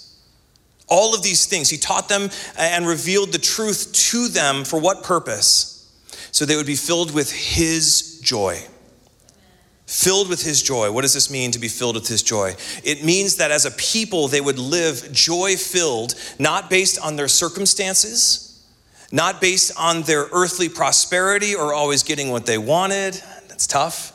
All 0.93 1.15
of 1.15 1.23
these 1.23 1.47
things. 1.47 1.71
He 1.71 1.77
taught 1.77 2.07
them 2.07 2.29
and 2.55 2.85
revealed 2.85 3.31
the 3.31 3.39
truth 3.39 3.91
to 4.11 4.27
them 4.27 4.63
for 4.63 4.79
what 4.79 5.01
purpose? 5.03 5.91
So 6.31 6.45
they 6.45 6.55
would 6.55 6.67
be 6.67 6.75
filled 6.75 7.13
with 7.13 7.31
his 7.31 8.19
joy 8.21 8.67
filled 9.85 10.27
with 10.27 10.41
his 10.41 10.63
joy. 10.63 10.91
What 10.91 11.01
does 11.01 11.13
this 11.13 11.29
mean 11.29 11.51
to 11.51 11.59
be 11.59 11.67
filled 11.67 11.95
with 11.95 12.07
his 12.07 12.23
joy? 12.23 12.55
It 12.83 13.03
means 13.03 13.35
that 13.35 13.51
as 13.51 13.65
a 13.65 13.71
people, 13.71 14.27
they 14.27 14.41
would 14.41 14.57
live 14.57 15.11
joy 15.11 15.55
filled, 15.55 16.15
not 16.39 16.69
based 16.69 16.99
on 16.99 17.15
their 17.15 17.27
circumstances, 17.27 18.65
not 19.11 19.39
based 19.39 19.71
on 19.77 20.01
their 20.03 20.25
earthly 20.31 20.67
prosperity 20.67 21.53
or 21.53 21.73
always 21.73 22.01
getting 22.01 22.31
what 22.31 22.47
they 22.47 22.57
wanted. 22.57 23.13
That's 23.47 23.67
tough. 23.67 24.11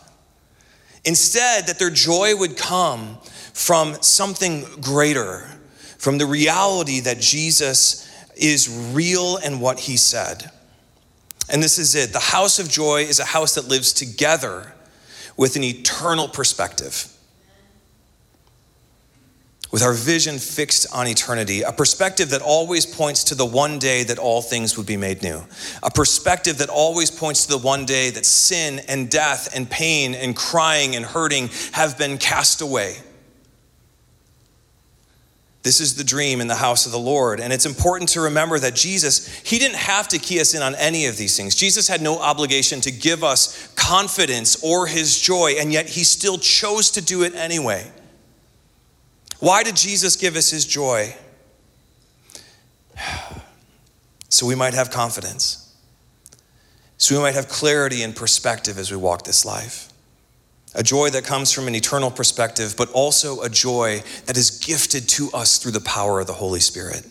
Instead, 1.04 1.68
that 1.68 1.78
their 1.78 1.90
joy 1.90 2.34
would 2.34 2.56
come 2.56 3.18
from 3.52 3.94
something 4.02 4.64
greater, 4.80 5.48
from 5.98 6.18
the 6.18 6.26
reality 6.26 7.00
that 7.00 7.20
Jesus 7.20 8.08
is 8.34 8.92
real 8.94 9.36
and 9.36 9.60
what 9.60 9.80
he 9.80 9.96
said. 9.96 10.50
And 11.50 11.62
this 11.62 11.78
is 11.78 11.94
it. 11.94 12.12
The 12.12 12.18
house 12.18 12.58
of 12.58 12.68
joy 12.68 13.02
is 13.02 13.20
a 13.20 13.24
house 13.24 13.54
that 13.54 13.68
lives 13.68 13.92
together 13.92 14.72
with 15.36 15.56
an 15.56 15.64
eternal 15.64 16.28
perspective 16.28 17.12
with 19.70 19.82
our 19.82 19.92
vision 19.92 20.38
fixed 20.38 20.86
on 20.94 21.06
eternity, 21.06 21.62
a 21.62 21.72
perspective 21.72 22.30
that 22.30 22.40
always 22.40 22.86
points 22.86 23.24
to 23.24 23.34
the 23.34 23.44
one 23.44 23.78
day 23.78 24.02
that 24.02 24.18
all 24.18 24.40
things 24.40 24.78
would 24.78 24.86
be 24.86 24.96
made 24.96 25.22
new, 25.22 25.42
a 25.82 25.90
perspective 25.90 26.58
that 26.58 26.70
always 26.70 27.10
points 27.10 27.44
to 27.46 27.52
the 27.52 27.58
one 27.58 27.84
day 27.84 28.10
that 28.10 28.24
sin 28.24 28.80
and 28.88 29.10
death 29.10 29.54
and 29.54 29.68
pain 29.68 30.14
and 30.14 30.34
crying 30.34 30.96
and 30.96 31.04
hurting 31.04 31.50
have 31.72 31.98
been 31.98 32.16
cast 32.16 32.62
away. 32.62 32.96
This 35.62 35.80
is 35.80 35.96
the 35.96 36.04
dream 36.04 36.40
in 36.40 36.46
the 36.46 36.54
house 36.54 36.86
of 36.86 36.92
the 36.92 36.98
Lord. 36.98 37.40
And 37.40 37.52
it's 37.52 37.66
important 37.66 38.10
to 38.10 38.20
remember 38.20 38.58
that 38.58 38.74
Jesus, 38.74 39.26
he 39.40 39.58
didn't 39.58 39.76
have 39.76 40.08
to 40.08 40.18
key 40.18 40.40
us 40.40 40.54
in 40.54 40.62
on 40.62 40.74
any 40.76 41.06
of 41.06 41.16
these 41.16 41.36
things. 41.36 41.54
Jesus 41.54 41.88
had 41.88 42.00
no 42.00 42.18
obligation 42.18 42.80
to 42.82 42.90
give 42.90 43.24
us 43.24 43.66
confidence 43.74 44.62
or 44.62 44.86
his 44.86 45.20
joy, 45.20 45.56
and 45.58 45.72
yet 45.72 45.88
he 45.88 46.04
still 46.04 46.38
chose 46.38 46.90
to 46.92 47.02
do 47.02 47.22
it 47.22 47.34
anyway. 47.34 47.90
Why 49.40 49.62
did 49.62 49.76
Jesus 49.76 50.16
give 50.16 50.36
us 50.36 50.50
his 50.50 50.64
joy? 50.64 51.14
So 54.30 54.44
we 54.44 54.54
might 54.54 54.74
have 54.74 54.90
confidence. 54.90 55.74
So 56.98 57.16
we 57.16 57.22
might 57.22 57.34
have 57.34 57.48
clarity 57.48 58.02
and 58.02 58.14
perspective 58.14 58.76
as 58.76 58.90
we 58.90 58.96
walk 58.98 59.24
this 59.24 59.46
life. 59.46 59.87
A 60.78 60.82
joy 60.84 61.10
that 61.10 61.24
comes 61.24 61.52
from 61.52 61.66
an 61.66 61.74
eternal 61.74 62.08
perspective, 62.08 62.74
but 62.78 62.88
also 62.92 63.42
a 63.42 63.48
joy 63.48 64.00
that 64.26 64.36
is 64.36 64.62
gifted 64.64 65.08
to 65.08 65.28
us 65.34 65.58
through 65.58 65.72
the 65.72 65.80
power 65.80 66.20
of 66.20 66.28
the 66.28 66.34
Holy 66.34 66.60
Spirit. 66.60 67.04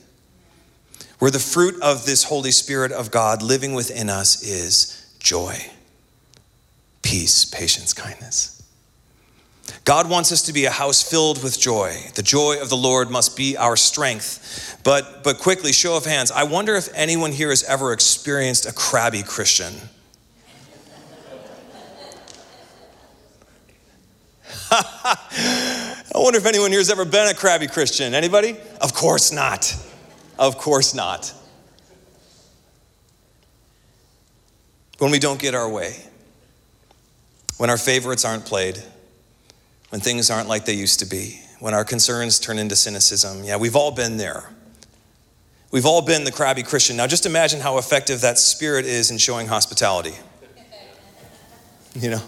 Where 1.19 1.31
the 1.31 1.37
fruit 1.37 1.75
of 1.81 2.05
this 2.05 2.23
Holy 2.23 2.51
Spirit 2.51 2.93
of 2.93 3.11
God 3.11 3.41
living 3.43 3.73
within 3.73 4.09
us 4.09 4.41
is 4.41 5.13
joy, 5.19 5.57
peace, 7.01 7.43
patience, 7.43 7.91
kindness. 7.91 8.63
God 9.83 10.09
wants 10.09 10.31
us 10.31 10.43
to 10.43 10.53
be 10.53 10.63
a 10.63 10.71
house 10.71 11.03
filled 11.03 11.43
with 11.43 11.59
joy. 11.59 11.93
The 12.15 12.23
joy 12.23 12.61
of 12.61 12.69
the 12.69 12.77
Lord 12.77 13.09
must 13.09 13.35
be 13.35 13.57
our 13.57 13.75
strength. 13.75 14.79
But, 14.85 15.25
but 15.25 15.39
quickly, 15.39 15.73
show 15.73 15.97
of 15.97 16.05
hands, 16.05 16.31
I 16.31 16.43
wonder 16.43 16.75
if 16.75 16.87
anyone 16.93 17.33
here 17.33 17.49
has 17.49 17.65
ever 17.65 17.91
experienced 17.91 18.65
a 18.65 18.71
crabby 18.71 19.23
Christian. 19.23 19.73
I 26.17 26.19
wonder 26.19 26.39
if 26.39 26.47
anyone 26.47 26.71
here 26.71 26.79
has 26.79 26.89
ever 26.89 27.05
been 27.05 27.27
a 27.27 27.35
crabby 27.35 27.67
Christian. 27.67 28.15
Anybody? 28.15 28.57
Of 28.81 28.95
course 28.95 29.31
not. 29.31 29.75
Of 30.39 30.57
course 30.57 30.95
not. 30.95 31.31
When 34.97 35.11
we 35.11 35.19
don't 35.19 35.39
get 35.39 35.53
our 35.53 35.69
way, 35.69 35.95
when 37.57 37.69
our 37.69 37.77
favorites 37.77 38.25
aren't 38.25 38.47
played, 38.47 38.81
when 39.89 40.01
things 40.01 40.31
aren't 40.31 40.49
like 40.49 40.65
they 40.65 40.73
used 40.73 41.01
to 41.01 41.05
be, 41.05 41.39
when 41.59 41.75
our 41.75 41.85
concerns 41.85 42.39
turn 42.39 42.57
into 42.57 42.75
cynicism. 42.75 43.43
Yeah, 43.43 43.57
we've 43.57 43.75
all 43.75 43.91
been 43.91 44.17
there. 44.17 44.49
We've 45.69 45.85
all 45.85 46.01
been 46.01 46.23
the 46.23 46.31
crabby 46.31 46.63
Christian. 46.63 46.97
Now, 46.97 47.05
just 47.05 47.27
imagine 47.27 47.59
how 47.59 47.77
effective 47.77 48.21
that 48.21 48.39
spirit 48.39 48.85
is 48.85 49.11
in 49.11 49.19
showing 49.19 49.45
hospitality. 49.45 50.15
You 51.93 52.09
know? 52.09 52.21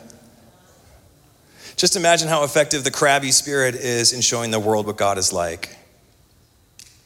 Just 1.79 1.95
imagine 1.95 2.27
how 2.27 2.43
effective 2.43 2.83
the 2.83 2.91
crabby 2.91 3.31
spirit 3.31 3.73
is 3.73 4.11
in 4.11 4.19
showing 4.19 4.51
the 4.51 4.59
world 4.59 4.85
what 4.85 4.97
God 4.97 5.17
is 5.17 5.31
like. 5.31 5.77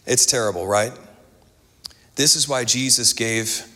It's 0.07 0.25
terrible, 0.25 0.65
right? 0.65 0.91
This 2.15 2.35
is 2.35 2.49
why 2.49 2.65
Jesus 2.65 3.13
gave 3.13 3.67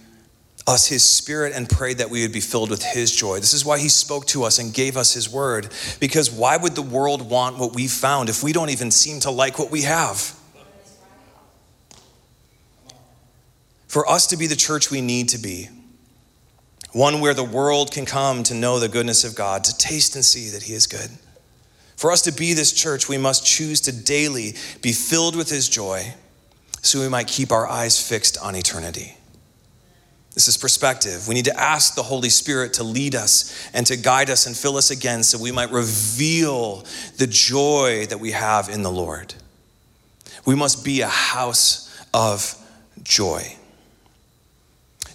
us 0.66 0.88
his 0.88 1.04
spirit 1.04 1.54
and 1.54 1.70
prayed 1.70 2.00
that 2.00 2.10
we 2.10 2.24
would 2.24 2.32
be 2.32 2.40
filled 2.40 2.72
with 2.72 2.82
his 2.82 3.16
joy. 3.16 3.40
This 3.40 3.54
is 3.54 3.64
why 3.64 3.78
he 3.78 3.90
spoke 3.90 4.26
to 4.26 4.44
us 4.44 4.58
and 4.58 4.74
gave 4.74 4.98
us 4.98 5.14
his 5.14 5.30
word. 5.30 5.70
Because 6.00 6.32
why 6.32 6.58
would 6.58 6.74
the 6.74 6.82
world 6.82 7.30
want 7.30 7.60
what 7.60 7.76
we 7.76 7.88
found 7.88 8.28
if 8.28 8.42
we 8.42 8.52
don't 8.52 8.72
even 8.72 8.90
seem 8.90 9.20
to 9.20 9.30
like 9.30 9.60
what 9.60 9.70
we 9.70 9.84
have? 9.84 10.36
For 13.88 14.10
us 14.10 14.26
to 14.26 14.36
be 14.36 14.48
the 14.48 14.56
church 14.56 14.90
we 14.90 15.02
need 15.02 15.30
to 15.30 15.38
be, 15.38 15.70
one 16.98 17.22
where 17.22 17.36
the 17.36 17.44
world 17.44 17.92
can 17.92 18.08
come 18.08 18.42
to 18.42 18.56
know 18.56 18.80
the 18.80 18.90
goodness 18.90 19.24
of 19.24 19.36
God, 19.36 19.64
to 19.64 19.78
taste 19.78 20.16
and 20.16 20.26
see 20.26 20.50
that 20.50 20.64
he 20.64 20.74
is 20.74 20.88
good. 20.88 21.12
For 21.96 22.12
us 22.12 22.24
to 22.24 22.32
be 22.32 22.54
this 22.54 22.74
church, 22.74 23.08
we 23.08 23.20
must 23.20 23.46
choose 23.46 23.82
to 23.82 23.92
daily 23.92 24.56
be 24.82 24.92
filled 24.94 25.36
with 25.36 25.48
his 25.48 25.70
joy 25.70 26.16
so 26.82 27.00
we 27.00 27.08
might 27.08 27.28
keep 27.28 27.52
our 27.52 27.68
eyes 27.68 28.02
fixed 28.02 28.40
on 28.40 28.56
eternity. 28.56 29.16
This 30.34 30.48
is 30.48 30.58
perspective. 30.58 31.28
We 31.28 31.36
need 31.36 31.46
to 31.46 31.60
ask 31.60 31.94
the 31.94 32.04
Holy 32.04 32.30
Spirit 32.30 32.74
to 32.74 32.84
lead 32.84 33.14
us 33.14 33.70
and 33.74 33.86
to 33.88 33.96
guide 33.96 34.32
us 34.32 34.48
and 34.48 34.58
fill 34.58 34.76
us 34.76 34.90
again 34.90 35.22
so 35.24 35.38
we 35.40 35.52
might 35.52 35.72
reveal 35.72 36.84
the 37.18 37.28
joy 37.28 38.08
that 38.08 38.20
we 38.20 38.32
have 38.32 38.70
in 38.70 38.82
the 38.82 38.92
Lord. 38.92 39.36
We 40.46 40.56
must 40.56 40.84
be 40.84 41.02
a 41.02 41.08
house 41.08 41.96
of 42.12 42.56
joy. 43.04 43.56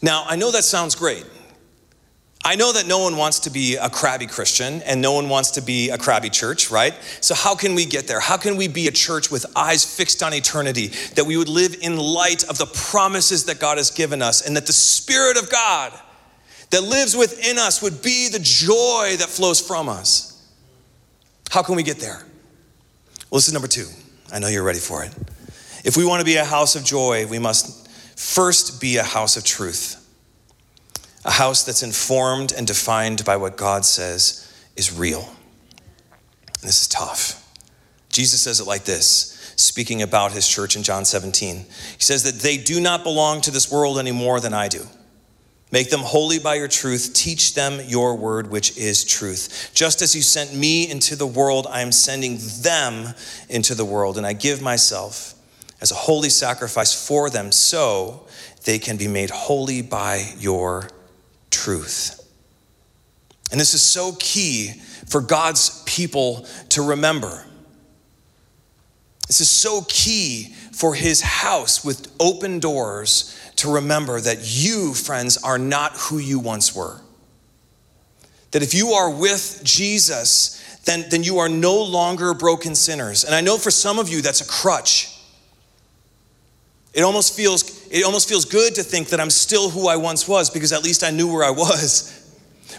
Now, 0.00 0.24
I 0.28 0.36
know 0.36 0.52
that 0.52 0.64
sounds 0.64 0.94
great. 0.94 1.24
I 2.44 2.56
know 2.56 2.72
that 2.72 2.86
no 2.86 2.98
one 2.98 3.16
wants 3.16 3.40
to 3.40 3.50
be 3.50 3.76
a 3.76 3.88
crabby 3.88 4.26
Christian 4.26 4.82
and 4.82 5.00
no 5.00 5.12
one 5.12 5.28
wants 5.28 5.52
to 5.52 5.60
be 5.60 5.90
a 5.90 5.98
crabby 5.98 6.28
church, 6.28 6.72
right? 6.72 6.92
So, 7.20 7.36
how 7.36 7.54
can 7.54 7.76
we 7.76 7.86
get 7.86 8.08
there? 8.08 8.18
How 8.18 8.36
can 8.36 8.56
we 8.56 8.66
be 8.66 8.88
a 8.88 8.90
church 8.90 9.30
with 9.30 9.46
eyes 9.54 9.84
fixed 9.84 10.24
on 10.24 10.34
eternity, 10.34 10.88
that 11.14 11.24
we 11.24 11.36
would 11.36 11.48
live 11.48 11.76
in 11.80 11.96
light 11.96 12.42
of 12.48 12.58
the 12.58 12.66
promises 12.66 13.44
that 13.44 13.60
God 13.60 13.76
has 13.76 13.92
given 13.92 14.22
us, 14.22 14.44
and 14.44 14.56
that 14.56 14.66
the 14.66 14.72
Spirit 14.72 15.36
of 15.36 15.50
God 15.50 15.92
that 16.70 16.82
lives 16.82 17.16
within 17.16 17.58
us 17.58 17.80
would 17.80 18.02
be 18.02 18.28
the 18.28 18.40
joy 18.40 19.14
that 19.18 19.28
flows 19.28 19.60
from 19.60 19.88
us? 19.88 20.44
How 21.50 21.62
can 21.62 21.76
we 21.76 21.84
get 21.84 21.98
there? 21.98 22.24
Well, 23.30 23.38
this 23.38 23.46
is 23.46 23.52
number 23.52 23.68
two. 23.68 23.86
I 24.32 24.40
know 24.40 24.48
you're 24.48 24.64
ready 24.64 24.80
for 24.80 25.04
it. 25.04 25.14
If 25.84 25.96
we 25.96 26.04
want 26.04 26.20
to 26.20 26.24
be 26.24 26.36
a 26.36 26.44
house 26.44 26.74
of 26.74 26.84
joy, 26.84 27.26
we 27.26 27.38
must 27.38 27.88
first 28.18 28.80
be 28.80 28.96
a 28.96 29.04
house 29.04 29.36
of 29.36 29.44
truth 29.44 30.01
a 31.24 31.30
house 31.30 31.64
that's 31.64 31.82
informed 31.82 32.52
and 32.52 32.66
defined 32.66 33.24
by 33.24 33.36
what 33.36 33.56
God 33.56 33.84
says 33.84 34.52
is 34.76 34.92
real. 34.92 35.20
And 35.20 36.68
this 36.68 36.82
is 36.82 36.88
tough. 36.88 37.38
Jesus 38.08 38.40
says 38.40 38.60
it 38.60 38.66
like 38.66 38.84
this, 38.84 39.54
speaking 39.56 40.02
about 40.02 40.32
his 40.32 40.46
church 40.46 40.76
in 40.76 40.82
John 40.82 41.04
17. 41.04 41.56
He 41.56 41.64
says 41.98 42.24
that 42.24 42.42
they 42.42 42.56
do 42.56 42.80
not 42.80 43.04
belong 43.04 43.40
to 43.42 43.50
this 43.50 43.70
world 43.70 43.98
any 43.98 44.12
more 44.12 44.40
than 44.40 44.52
I 44.52 44.68
do. 44.68 44.86
Make 45.70 45.88
them 45.88 46.00
holy 46.00 46.38
by 46.38 46.56
your 46.56 46.68
truth. 46.68 47.12
Teach 47.14 47.54
them 47.54 47.80
your 47.86 48.14
word, 48.14 48.50
which 48.50 48.76
is 48.76 49.04
truth. 49.04 49.70
Just 49.72 50.02
as 50.02 50.14
you 50.14 50.20
sent 50.20 50.54
me 50.54 50.90
into 50.90 51.16
the 51.16 51.26
world, 51.26 51.66
I 51.70 51.80
am 51.80 51.92
sending 51.92 52.38
them 52.60 53.14
into 53.48 53.74
the 53.74 53.84
world. 53.84 54.18
And 54.18 54.26
I 54.26 54.34
give 54.34 54.60
myself 54.60 55.34
as 55.80 55.90
a 55.90 55.94
holy 55.94 56.28
sacrifice 56.28 57.08
for 57.08 57.30
them 57.30 57.50
so 57.50 58.26
they 58.64 58.78
can 58.78 58.98
be 58.98 59.08
made 59.08 59.30
holy 59.30 59.80
by 59.80 60.34
your 60.38 60.90
truth. 61.62 62.18
And 63.50 63.60
this 63.60 63.74
is 63.74 63.82
so 63.82 64.16
key 64.18 64.72
for 65.06 65.20
God's 65.20 65.82
people 65.84 66.46
to 66.70 66.82
remember. 66.82 67.44
This 69.28 69.40
is 69.40 69.50
so 69.50 69.82
key 69.88 70.54
for 70.72 70.94
his 70.94 71.20
house 71.20 71.84
with 71.84 72.12
open 72.18 72.58
doors 72.58 73.38
to 73.56 73.74
remember 73.74 74.20
that 74.20 74.38
you, 74.42 74.94
friends, 74.94 75.36
are 75.42 75.58
not 75.58 75.92
who 75.92 76.18
you 76.18 76.38
once 76.38 76.74
were. 76.74 77.00
That 78.50 78.62
if 78.62 78.74
you 78.74 78.88
are 78.90 79.10
with 79.10 79.60
Jesus, 79.62 80.80
then, 80.84 81.04
then 81.10 81.22
you 81.22 81.38
are 81.38 81.48
no 81.48 81.80
longer 81.80 82.34
broken 82.34 82.74
sinners. 82.74 83.24
And 83.24 83.34
I 83.34 83.40
know 83.40 83.56
for 83.56 83.70
some 83.70 83.98
of 83.98 84.08
you 84.08 84.20
that's 84.20 84.40
a 84.40 84.48
crutch. 84.48 85.16
It 86.92 87.02
almost 87.02 87.36
feels 87.36 87.62
it 87.92 88.04
almost 88.04 88.26
feels 88.26 88.46
good 88.46 88.74
to 88.76 88.82
think 88.82 89.08
that 89.08 89.20
I'm 89.20 89.28
still 89.28 89.68
who 89.68 89.86
I 89.86 89.96
once 89.96 90.26
was 90.26 90.48
because 90.48 90.72
at 90.72 90.82
least 90.82 91.04
I 91.04 91.10
knew 91.10 91.30
where 91.30 91.44
I 91.44 91.50
was. 91.50 92.18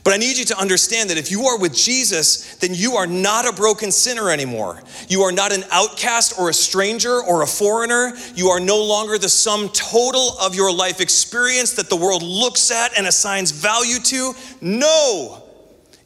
But 0.03 0.11
I 0.11 0.17
need 0.17 0.39
you 0.39 0.45
to 0.45 0.57
understand 0.57 1.11
that 1.11 1.19
if 1.19 1.29
you 1.29 1.45
are 1.45 1.59
with 1.59 1.75
Jesus, 1.75 2.55
then 2.55 2.71
you 2.73 2.93
are 2.93 3.05
not 3.05 3.47
a 3.47 3.53
broken 3.53 3.91
sinner 3.91 4.31
anymore. 4.31 4.81
You 5.07 5.21
are 5.21 5.31
not 5.31 5.53
an 5.53 5.65
outcast 5.71 6.39
or 6.39 6.49
a 6.49 6.53
stranger 6.53 7.21
or 7.21 7.43
a 7.43 7.47
foreigner. 7.47 8.13
You 8.33 8.49
are 8.49 8.59
no 8.59 8.83
longer 8.83 9.19
the 9.19 9.29
sum 9.29 9.69
total 9.69 10.35
of 10.41 10.55
your 10.55 10.73
life 10.73 10.99
experience 10.99 11.73
that 11.73 11.89
the 11.89 11.95
world 11.95 12.23
looks 12.23 12.71
at 12.71 12.97
and 12.97 13.05
assigns 13.05 13.51
value 13.51 13.99
to. 13.99 14.33
No. 14.61 15.43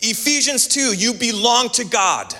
Ephesians 0.02 0.68
2, 0.68 0.94
you 0.94 1.14
belong 1.14 1.70
to 1.70 1.86
God. 1.86 2.36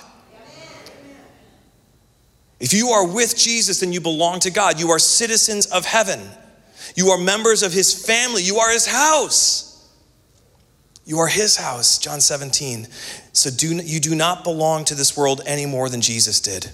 If 2.60 2.74
you 2.74 2.88
are 2.88 3.06
with 3.06 3.38
Jesus, 3.38 3.80
then 3.80 3.92
you 3.92 4.02
belong 4.02 4.40
to 4.40 4.50
God. 4.50 4.78
You 4.78 4.90
are 4.90 4.98
citizens 4.98 5.64
of 5.66 5.86
heaven. 5.86 6.20
You 6.98 7.10
are 7.10 7.18
members 7.18 7.62
of 7.62 7.72
his 7.72 7.94
family. 7.94 8.42
You 8.42 8.58
are 8.58 8.72
his 8.72 8.84
house. 8.84 9.88
You 11.04 11.20
are 11.20 11.28
his 11.28 11.56
house, 11.56 11.96
John 11.96 12.20
17. 12.20 12.88
So 13.32 13.50
do, 13.50 13.76
you 13.76 14.00
do 14.00 14.16
not 14.16 14.42
belong 14.42 14.84
to 14.86 14.96
this 14.96 15.16
world 15.16 15.40
any 15.46 15.64
more 15.64 15.88
than 15.88 16.00
Jesus 16.00 16.40
did. 16.40 16.68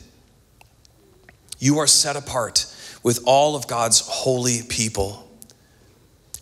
You 1.59 1.79
are 1.79 1.87
set 1.87 2.17
apart 2.17 2.65
with 3.03 3.21
all 3.27 3.55
of 3.55 3.69
God's 3.69 4.01
holy 4.01 4.63
people. 4.67 5.31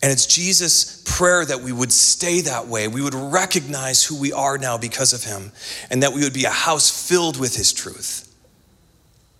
And 0.01 0.13
it's 0.13 0.27
Jesus' 0.27 1.03
prayer 1.05 1.43
that 1.43 1.59
we 1.59 1.73
would 1.73 1.91
stay 1.91 2.39
that 2.39 2.67
way. 2.67 2.87
We 2.87 3.01
would 3.01 3.13
recognize 3.13 4.01
who 4.01 4.17
we 4.17 4.31
are 4.31 4.57
now 4.57 4.77
because 4.77 5.11
of 5.11 5.25
him, 5.25 5.51
and 5.91 6.03
that 6.03 6.13
we 6.13 6.23
would 6.23 6.33
be 6.33 6.45
a 6.45 6.49
house 6.49 7.09
filled 7.09 7.37
with 7.37 7.57
his 7.57 7.73
truth, 7.73 8.33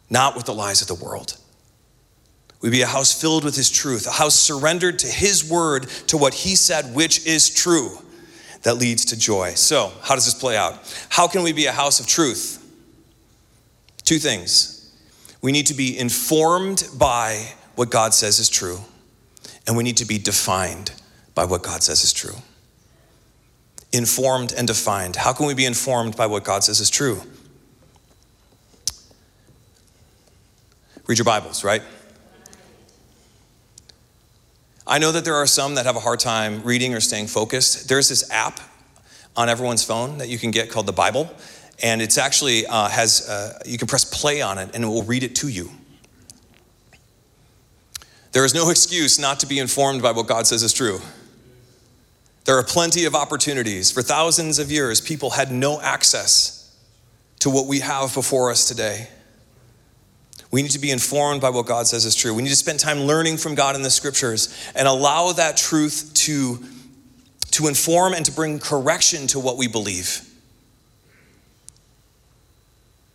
not 0.10 0.36
with 0.36 0.44
the 0.44 0.54
lies 0.54 0.82
of 0.82 0.90
the 0.90 1.02
world. 1.02 1.38
We'd 2.64 2.72
be 2.72 2.82
a 2.82 2.88
house 2.88 3.14
filled 3.14 3.44
with 3.44 3.56
his 3.56 3.70
truth, 3.70 4.08
a 4.08 4.12
house 4.12 4.36
surrendered 4.36 4.98
to 5.00 5.08
his 5.08 5.48
word, 5.48 5.88
to 6.08 6.18
what 6.18 6.34
he 6.34 6.56
said, 6.56 6.96
which 6.96 7.28
is 7.28 7.54
true, 7.54 8.00
that 8.64 8.76
leads 8.76 9.06
to 9.06 9.20
joy. 9.20 9.54
So, 9.56 9.92
how 10.02 10.16
does 10.16 10.26
this 10.26 10.34
play 10.34 10.58
out? 10.58 10.80
How 11.10 11.28
can 11.28 11.44
we 11.44 11.52
be 11.52 11.66
a 11.66 11.74
house 11.74 12.00
of 12.00 12.08
truth? 12.08 12.60
Two 14.06 14.18
things. 14.18 14.92
We 15.42 15.52
need 15.52 15.68
to 15.68 15.74
be 15.74 16.00
informed 16.00 16.88
by 16.98 17.52
what 17.76 17.92
God 17.92 18.14
says 18.14 18.40
is 18.40 18.50
true 18.50 18.80
and 19.68 19.78
we 19.78 19.84
need 19.84 19.98
to 19.98 20.06
be 20.06 20.18
defined 20.18 20.92
by 21.36 21.46
what 21.46 21.64
God 21.64 21.84
says 21.84 22.04
is 22.04 22.14
true. 22.14 22.36
Informed 23.92 24.54
and 24.54 24.68
defined. 24.68 25.16
How 25.16 25.34
can 25.34 25.46
we 25.46 25.54
be 25.54 25.66
informed 25.66 26.18
by 26.18 26.26
what 26.26 26.44
God 26.44 26.64
says 26.64 26.80
is 26.80 26.90
true? 26.90 27.22
Read 31.08 31.18
your 31.18 31.26
Bibles, 31.26 31.64
right? 31.64 31.82
I 34.86 35.00
know 35.00 35.12
that 35.12 35.24
there 35.24 35.36
are 35.36 35.48
some 35.48 35.76
that 35.76 35.86
have 35.86 35.96
a 35.96 36.02
hard 36.02 36.20
time 36.20 36.62
reading 36.64 36.94
or 36.94 37.00
staying 37.00 37.28
focused. 37.28 37.88
There's 37.88 38.10
this 38.10 38.30
app 38.30 38.60
on 39.36 39.50
everyone's 39.50 39.84
phone 39.84 40.18
that 40.18 40.28
you 40.28 40.38
can 40.38 40.52
get 40.52 40.70
called 40.70 40.86
the 40.86 40.94
Bible, 40.94 41.32
and 41.82 42.02
it's 42.02 42.18
actually 42.18 42.66
uh, 42.66 42.90
has 42.90 43.30
uh, 43.30 43.60
you 43.66 43.78
can 43.78 43.88
press 43.88 44.04
play 44.04 44.42
on 44.42 44.58
it 44.58 44.72
and 44.74 44.84
it 44.84 44.88
will 44.88 45.04
read 45.04 45.24
it 45.24 45.36
to 45.38 45.48
you. 45.48 45.72
There 48.34 48.44
is 48.44 48.54
no 48.54 48.70
excuse 48.70 49.20
not 49.20 49.40
to 49.42 49.48
be 49.48 49.60
informed 49.60 50.02
by 50.02 50.12
what 50.12 50.28
God 50.28 50.48
says 50.48 50.64
is 50.64 50.74
true. 50.74 51.00
There 52.46 52.58
are 52.58 52.64
plenty 52.64 53.06
of 53.06 53.16
opportunities. 53.16 53.92
For 53.92 54.02
thousands 54.02 54.60
of 54.60 54.72
years, 54.72 55.00
people 55.00 55.30
had 55.30 55.52
no 55.52 55.80
access 55.80 56.76
to 57.40 57.50
what 57.50 57.68
we 57.68 57.80
have 57.80 58.14
before 58.14 58.52
us 58.52 58.68
today. 58.68 59.08
We 60.54 60.62
need 60.62 60.70
to 60.72 60.80
be 60.80 60.92
informed 60.92 61.42
by 61.42 61.50
what 61.50 61.66
God 61.66 61.88
says 61.88 62.06
is 62.06 62.14
true. 62.14 62.32
We 62.32 62.44
need 62.44 62.50
to 62.50 62.56
spend 62.56 62.80
time 62.80 63.00
learning 63.00 63.38
from 63.38 63.56
God 63.56 63.76
in 63.76 63.82
the 63.82 63.90
scriptures 63.90 64.56
and 64.76 64.88
allow 64.88 65.32
that 65.32 65.58
truth 65.58 66.12
to, 66.14 66.64
to 67.54 67.68
inform 67.68 68.14
and 68.14 68.24
to 68.28 68.32
bring 68.32 68.60
correction 68.60 69.26
to 69.30 69.40
what 69.40 69.58
we 69.58 69.68
believe. 69.68 70.22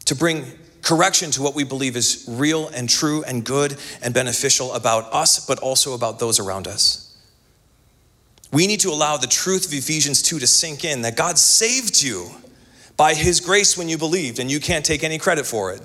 To 0.06 0.16
bring 0.16 0.46
correction 0.82 1.30
to 1.30 1.42
what 1.42 1.54
we 1.54 1.62
believe 1.62 1.94
is 1.94 2.24
real 2.28 2.66
and 2.70 2.90
true 2.90 3.22
and 3.22 3.44
good 3.44 3.76
and 4.02 4.12
beneficial 4.12 4.72
about 4.72 5.04
us, 5.14 5.46
but 5.46 5.60
also 5.60 5.94
about 5.94 6.18
those 6.18 6.40
around 6.40 6.66
us. 6.66 7.16
We 8.52 8.66
need 8.66 8.80
to 8.80 8.90
allow 8.90 9.16
the 9.16 9.28
truth 9.28 9.68
of 9.68 9.72
Ephesians 9.72 10.22
2 10.22 10.40
to 10.40 10.46
sink 10.48 10.84
in 10.84 11.02
that 11.02 11.16
God 11.16 11.38
saved 11.38 12.02
you 12.02 12.30
by 12.96 13.14
his 13.14 13.38
grace 13.38 13.78
when 13.78 13.88
you 13.88 13.96
believed, 13.96 14.40
and 14.40 14.50
you 14.50 14.58
can't 14.58 14.84
take 14.84 15.04
any 15.04 15.18
credit 15.18 15.46
for 15.46 15.72
it. 15.72 15.82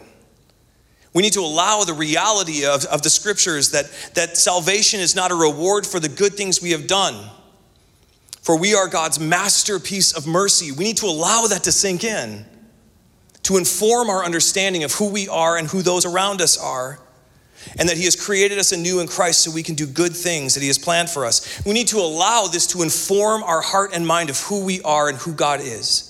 We 1.13 1.21
need 1.21 1.33
to 1.33 1.41
allow 1.41 1.83
the 1.83 1.93
reality 1.93 2.65
of, 2.65 2.85
of 2.85 3.03
the 3.03 3.09
scriptures 3.09 3.71
that, 3.71 3.85
that 4.15 4.35
salvation 4.35 4.99
is 4.99 5.15
not 5.15 5.31
a 5.31 5.35
reward 5.35 5.85
for 5.85 5.99
the 5.99 6.09
good 6.09 6.33
things 6.33 6.61
we 6.61 6.71
have 6.71 6.87
done. 6.87 7.29
For 8.41 8.57
we 8.57 8.73
are 8.73 8.87
God's 8.87 9.19
masterpiece 9.19 10.11
of 10.11 10.27
mercy. 10.27 10.71
We 10.71 10.83
need 10.83 10.97
to 10.97 11.05
allow 11.05 11.45
that 11.47 11.63
to 11.63 11.71
sink 11.71 12.03
in 12.03 12.45
to 13.43 13.57
inform 13.57 14.09
our 14.09 14.23
understanding 14.23 14.83
of 14.83 14.93
who 14.93 15.09
we 15.09 15.27
are 15.27 15.57
and 15.57 15.67
who 15.67 15.81
those 15.81 16.05
around 16.05 16.41
us 16.41 16.57
are. 16.57 16.99
And 17.77 17.87
that 17.87 17.97
He 17.97 18.03
has 18.03 18.15
created 18.15 18.57
us 18.57 18.73
anew 18.73 18.99
in 18.99 19.07
Christ 19.07 19.41
so 19.41 19.51
we 19.51 19.63
can 19.63 19.75
do 19.75 19.85
good 19.85 20.13
things 20.13 20.53
that 20.53 20.61
He 20.61 20.67
has 20.67 20.77
planned 20.77 21.09
for 21.09 21.25
us. 21.25 21.63
We 21.65 21.73
need 21.73 21.87
to 21.89 21.97
allow 21.97 22.47
this 22.47 22.67
to 22.67 22.81
inform 22.81 23.41
our 23.43 23.61
heart 23.61 23.91
and 23.93 24.05
mind 24.05 24.29
of 24.29 24.39
who 24.41 24.65
we 24.65 24.81
are 24.81 25.07
and 25.07 25.17
who 25.17 25.33
God 25.33 25.61
is. 25.61 26.09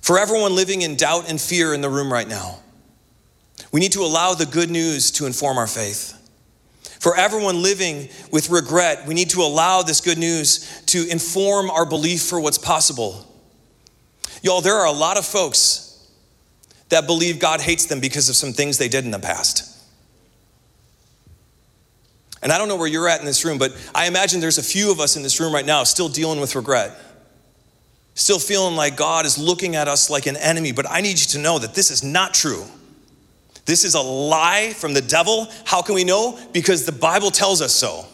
For 0.00 0.18
everyone 0.18 0.54
living 0.54 0.80
in 0.80 0.96
doubt 0.96 1.28
and 1.28 1.38
fear 1.38 1.74
in 1.74 1.82
the 1.82 1.90
room 1.90 2.10
right 2.10 2.26
now, 2.26 2.60
we 3.72 3.80
need 3.80 3.92
to 3.92 4.00
allow 4.00 4.34
the 4.34 4.46
good 4.46 4.70
news 4.70 5.10
to 5.12 5.26
inform 5.26 5.58
our 5.58 5.66
faith. 5.66 6.16
For 7.00 7.16
everyone 7.16 7.62
living 7.62 8.08
with 8.30 8.50
regret, 8.50 9.06
we 9.06 9.14
need 9.14 9.30
to 9.30 9.40
allow 9.40 9.82
this 9.82 10.00
good 10.00 10.18
news 10.18 10.82
to 10.86 11.08
inform 11.08 11.70
our 11.70 11.86
belief 11.86 12.22
for 12.22 12.40
what's 12.40 12.58
possible 12.58 13.26
Y'all, 14.42 14.60
there 14.60 14.76
are 14.76 14.86
a 14.86 14.92
lot 14.92 15.18
of 15.18 15.26
folks 15.26 15.86
that 16.88 17.06
believe 17.06 17.38
God 17.38 17.60
hates 17.60 17.86
them 17.86 18.00
because 18.00 18.28
of 18.28 18.36
some 18.36 18.52
things 18.52 18.78
they 18.78 18.88
did 18.88 19.04
in 19.04 19.10
the 19.10 19.18
past. 19.18 19.66
And 22.42 22.50
I 22.50 22.58
don't 22.58 22.68
know 22.68 22.76
where 22.76 22.88
you're 22.88 23.08
at 23.08 23.20
in 23.20 23.26
this 23.26 23.44
room, 23.44 23.58
but 23.58 23.76
I 23.94 24.06
imagine 24.06 24.40
there's 24.40 24.58
a 24.58 24.62
few 24.62 24.90
of 24.90 24.98
us 24.98 25.16
in 25.16 25.22
this 25.22 25.40
room 25.40 25.52
right 25.52 25.66
now 25.66 25.84
still 25.84 26.08
dealing 26.08 26.40
with 26.40 26.56
regret. 26.56 26.98
Still 28.14 28.38
feeling 28.38 28.76
like 28.76 28.96
God 28.96 29.26
is 29.26 29.36
looking 29.36 29.76
at 29.76 29.88
us 29.88 30.08
like 30.08 30.26
an 30.26 30.36
enemy, 30.36 30.72
but 30.72 30.86
I 30.88 31.02
need 31.02 31.18
you 31.18 31.26
to 31.26 31.38
know 31.38 31.58
that 31.58 31.74
this 31.74 31.90
is 31.90 32.02
not 32.02 32.32
true. 32.32 32.64
This 33.70 33.84
is 33.84 33.94
a 33.94 34.00
lie 34.00 34.72
from 34.72 34.94
the 34.94 35.00
devil. 35.00 35.46
How 35.64 35.80
can 35.80 35.94
we 35.94 36.02
know? 36.02 36.36
Because 36.52 36.86
the 36.86 36.90
Bible 36.90 37.30
tells 37.30 37.62
us 37.62 37.72
so. 37.72 38.04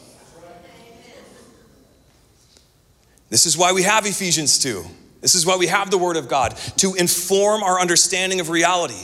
This 3.30 3.46
is 3.46 3.56
why 3.56 3.72
we 3.72 3.82
have 3.82 4.04
Ephesians 4.04 4.58
2. 4.58 4.84
This 5.22 5.34
is 5.34 5.46
why 5.46 5.56
we 5.56 5.68
have 5.68 5.90
the 5.90 5.96
Word 5.96 6.18
of 6.18 6.28
God 6.28 6.54
to 6.76 6.94
inform 6.96 7.62
our 7.62 7.80
understanding 7.80 8.38
of 8.38 8.50
reality, 8.50 9.02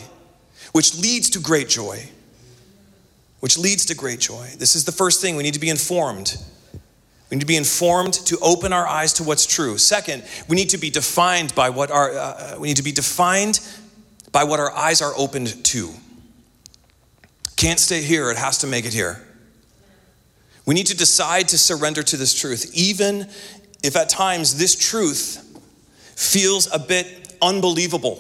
which 0.73 0.95
leads 0.95 1.31
to 1.31 1.39
great 1.41 1.71
joy. 1.71 2.07
Which 3.41 3.57
leads 3.57 3.87
to 3.87 3.95
great 3.95 4.21
joy. 4.21 4.51
This 4.59 4.77
is 4.77 4.85
the 4.85 4.93
first 4.93 5.23
thing. 5.23 5.37
We 5.37 5.43
need 5.43 5.55
to 5.55 5.59
be 5.59 5.71
informed. 5.71 6.37
We 7.31 7.37
need 7.37 7.41
to 7.41 7.47
be 7.47 7.57
informed 7.57 8.13
to 8.27 8.37
open 8.43 8.75
our 8.75 8.87
eyes 8.87 9.15
to 9.15 9.23
what's 9.23 9.47
true. 9.47 9.79
Second, 9.79 10.23
we 10.49 10.57
need 10.57 10.69
to 10.69 10.79
be 10.79 10.91
defined 10.91 11.55
by 11.55 11.71
what 11.71 11.91
our 11.91 12.11
uh, 12.13 12.57
we 12.59 12.69
need 12.69 12.77
to 12.77 12.83
be 12.83 12.93
defined 12.93 13.59
by 14.33 14.45
what 14.45 14.61
our 14.61 14.71
eyes 14.73 15.01
are 15.01 15.15
opened 15.17 15.65
to. 15.65 15.95
Can't 17.63 17.79
stay 17.79 18.03
here, 18.03 18.29
it 18.29 18.37
has 18.37 18.59
to 18.59 18.67
make 18.67 18.87
it 18.87 18.93
here. 18.93 19.23
We 20.67 20.75
need 20.75 20.89
to 20.89 20.97
decide 20.97 21.47
to 21.51 21.59
surrender 21.59 22.03
to 22.03 22.17
this 22.17 22.35
truth, 22.35 22.73
even 22.75 23.29
if 23.85 23.95
at 23.95 24.09
times 24.09 24.59
this 24.59 24.75
truth 24.75 25.39
feels 26.17 26.69
a 26.75 26.81
bit 26.81 27.37
unbelievable, 27.41 28.19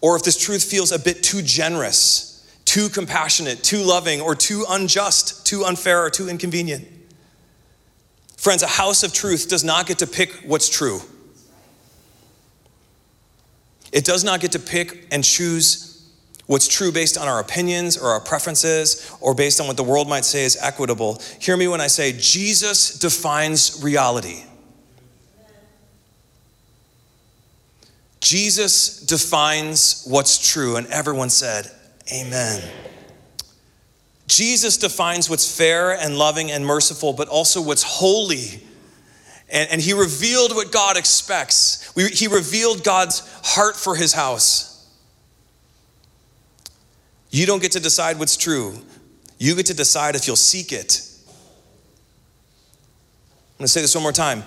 or 0.00 0.16
if 0.16 0.22
this 0.22 0.42
truth 0.42 0.64
feels 0.64 0.92
a 0.92 0.98
bit 0.98 1.22
too 1.22 1.42
generous, 1.42 2.50
too 2.64 2.88
compassionate, 2.88 3.62
too 3.62 3.82
loving, 3.82 4.22
or 4.22 4.34
too 4.34 4.64
unjust, 4.70 5.44
too 5.46 5.66
unfair, 5.66 6.02
or 6.02 6.08
too 6.08 6.30
inconvenient. 6.30 6.88
Friends, 8.38 8.62
a 8.62 8.66
house 8.66 9.02
of 9.02 9.12
truth 9.12 9.46
does 9.50 9.62
not 9.62 9.86
get 9.86 9.98
to 9.98 10.06
pick 10.06 10.32
what's 10.46 10.70
true. 10.70 11.02
It 13.92 14.06
does 14.06 14.24
not 14.24 14.40
get 14.40 14.52
to 14.52 14.58
pick 14.58 15.06
and 15.12 15.22
choose 15.22 15.89
what's 16.50 16.66
true 16.66 16.90
based 16.90 17.16
on 17.16 17.28
our 17.28 17.38
opinions 17.38 17.96
or 17.96 18.08
our 18.08 18.18
preferences 18.18 19.16
or 19.20 19.36
based 19.36 19.60
on 19.60 19.68
what 19.68 19.76
the 19.76 19.84
world 19.84 20.08
might 20.08 20.24
say 20.24 20.42
is 20.42 20.58
equitable. 20.60 21.22
Hear 21.38 21.56
me 21.56 21.68
when 21.68 21.80
I 21.80 21.86
say 21.86 22.12
Jesus 22.18 22.98
defines 22.98 23.80
reality. 23.84 24.42
Jesus 28.18 28.98
defines 28.98 30.04
what's 30.08 30.50
true, 30.50 30.74
and 30.74 30.88
everyone 30.88 31.30
said, 31.30 31.70
Amen. 32.12 32.68
Jesus 34.26 34.76
defines 34.76 35.30
what's 35.30 35.56
fair 35.56 35.92
and 35.92 36.18
loving 36.18 36.50
and 36.50 36.66
merciful, 36.66 37.12
but 37.12 37.28
also 37.28 37.62
what's 37.62 37.84
holy. 37.84 38.60
And, 39.48 39.70
and 39.70 39.80
he 39.80 39.92
revealed 39.92 40.56
what 40.56 40.72
God 40.72 40.96
expects. 40.96 41.94
We, 41.94 42.08
he 42.08 42.26
revealed 42.26 42.82
God's 42.82 43.20
heart 43.44 43.76
for 43.76 43.94
his 43.94 44.12
house. 44.12 44.69
You 47.30 47.46
don't 47.46 47.62
get 47.62 47.72
to 47.72 47.80
decide 47.80 48.18
what's 48.18 48.36
true, 48.36 48.78
you 49.38 49.54
get 49.54 49.66
to 49.66 49.74
decide 49.74 50.16
if 50.16 50.26
you'll 50.26 50.36
seek 50.36 50.72
it. 50.72 51.00
I'm 53.54 53.64
gonna 53.64 53.68
say 53.68 53.80
this 53.80 53.94
one 53.94 54.02
more 54.02 54.12
time. 54.12 54.42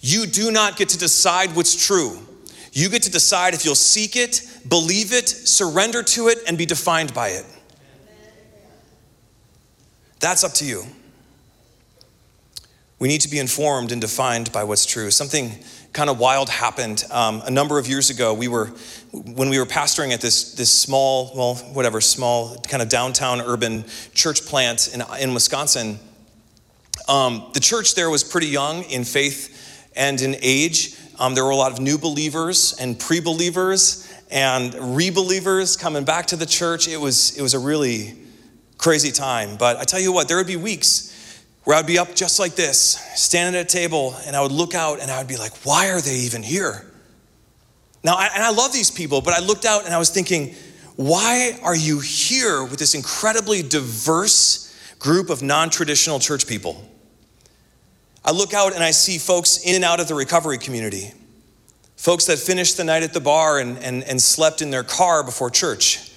You 0.00 0.26
do 0.26 0.50
not 0.50 0.76
get 0.76 0.90
to 0.90 0.98
decide 0.98 1.56
what's 1.56 1.86
true. 1.86 2.18
You 2.72 2.88
get 2.88 3.02
to 3.04 3.10
decide 3.10 3.54
if 3.54 3.64
you'll 3.64 3.74
seek 3.74 4.16
it, 4.16 4.42
believe 4.68 5.12
it, 5.12 5.28
surrender 5.28 6.02
to 6.02 6.28
it, 6.28 6.38
and 6.46 6.56
be 6.56 6.66
defined 6.66 7.12
by 7.14 7.30
it. 7.30 7.44
That's 10.20 10.44
up 10.44 10.52
to 10.54 10.64
you. 10.64 10.84
We 12.98 13.06
need 13.06 13.20
to 13.20 13.28
be 13.28 13.38
informed 13.38 13.92
and 13.92 14.00
defined 14.00 14.50
by 14.50 14.64
what's 14.64 14.84
true. 14.84 15.10
Something 15.12 15.52
kind 15.92 16.10
of 16.10 16.18
wild 16.18 16.48
happened 16.48 17.04
um, 17.12 17.42
a 17.44 17.50
number 17.50 17.78
of 17.78 17.86
years 17.86 18.10
ago. 18.10 18.34
We 18.34 18.48
were, 18.48 18.66
when 19.12 19.48
we 19.48 19.58
were 19.58 19.66
pastoring 19.66 20.12
at 20.12 20.20
this, 20.20 20.54
this 20.54 20.70
small, 20.70 21.30
well, 21.34 21.54
whatever, 21.74 22.00
small 22.00 22.56
kind 22.62 22.82
of 22.82 22.88
downtown 22.88 23.40
urban 23.40 23.84
church 24.14 24.44
plant 24.44 24.92
in, 24.92 25.02
in 25.20 25.32
Wisconsin. 25.32 26.00
Um, 27.06 27.48
the 27.54 27.60
church 27.60 27.94
there 27.94 28.10
was 28.10 28.24
pretty 28.24 28.48
young 28.48 28.82
in 28.84 29.04
faith 29.04 29.90
and 29.94 30.20
in 30.20 30.34
age. 30.42 30.96
Um, 31.20 31.34
there 31.34 31.44
were 31.44 31.50
a 31.50 31.56
lot 31.56 31.70
of 31.70 31.80
new 31.80 31.98
believers 31.98 32.76
and 32.80 32.98
pre 32.98 33.20
believers 33.20 34.12
and 34.30 34.96
re 34.96 35.10
believers 35.10 35.76
coming 35.76 36.04
back 36.04 36.26
to 36.26 36.36
the 36.36 36.46
church. 36.46 36.88
It 36.88 37.00
was, 37.00 37.38
it 37.38 37.42
was 37.42 37.54
a 37.54 37.60
really 37.60 38.16
crazy 38.76 39.12
time. 39.12 39.56
But 39.56 39.76
I 39.76 39.84
tell 39.84 40.00
you 40.00 40.12
what, 40.12 40.26
there 40.26 40.36
would 40.36 40.48
be 40.48 40.56
weeks 40.56 41.07
where 41.68 41.76
I'd 41.76 41.86
be 41.86 41.98
up 41.98 42.14
just 42.14 42.38
like 42.38 42.54
this, 42.54 42.98
standing 43.14 43.60
at 43.60 43.66
a 43.66 43.68
table, 43.68 44.16
and 44.24 44.34
I 44.34 44.40
would 44.40 44.52
look 44.52 44.74
out 44.74 45.00
and 45.00 45.10
I 45.10 45.18
would 45.18 45.28
be 45.28 45.36
like, 45.36 45.52
why 45.66 45.90
are 45.90 46.00
they 46.00 46.14
even 46.14 46.42
here? 46.42 46.90
Now, 48.02 48.14
I, 48.14 48.30
and 48.34 48.42
I 48.42 48.50
love 48.52 48.72
these 48.72 48.90
people, 48.90 49.20
but 49.20 49.34
I 49.34 49.40
looked 49.40 49.66
out 49.66 49.84
and 49.84 49.92
I 49.92 49.98
was 49.98 50.08
thinking, 50.08 50.54
why 50.96 51.58
are 51.62 51.76
you 51.76 52.00
here 52.00 52.64
with 52.64 52.78
this 52.78 52.94
incredibly 52.94 53.62
diverse 53.62 54.74
group 54.98 55.28
of 55.28 55.42
non 55.42 55.68
traditional 55.68 56.18
church 56.18 56.46
people? 56.46 56.88
I 58.24 58.30
look 58.30 58.54
out 58.54 58.72
and 58.74 58.82
I 58.82 58.92
see 58.92 59.18
folks 59.18 59.58
in 59.58 59.74
and 59.74 59.84
out 59.84 60.00
of 60.00 60.08
the 60.08 60.14
recovery 60.14 60.56
community, 60.56 61.12
folks 61.96 62.24
that 62.28 62.38
finished 62.38 62.78
the 62.78 62.84
night 62.84 63.02
at 63.02 63.12
the 63.12 63.20
bar 63.20 63.58
and, 63.58 63.76
and, 63.80 64.04
and 64.04 64.22
slept 64.22 64.62
in 64.62 64.70
their 64.70 64.84
car 64.84 65.22
before 65.22 65.50
church, 65.50 66.12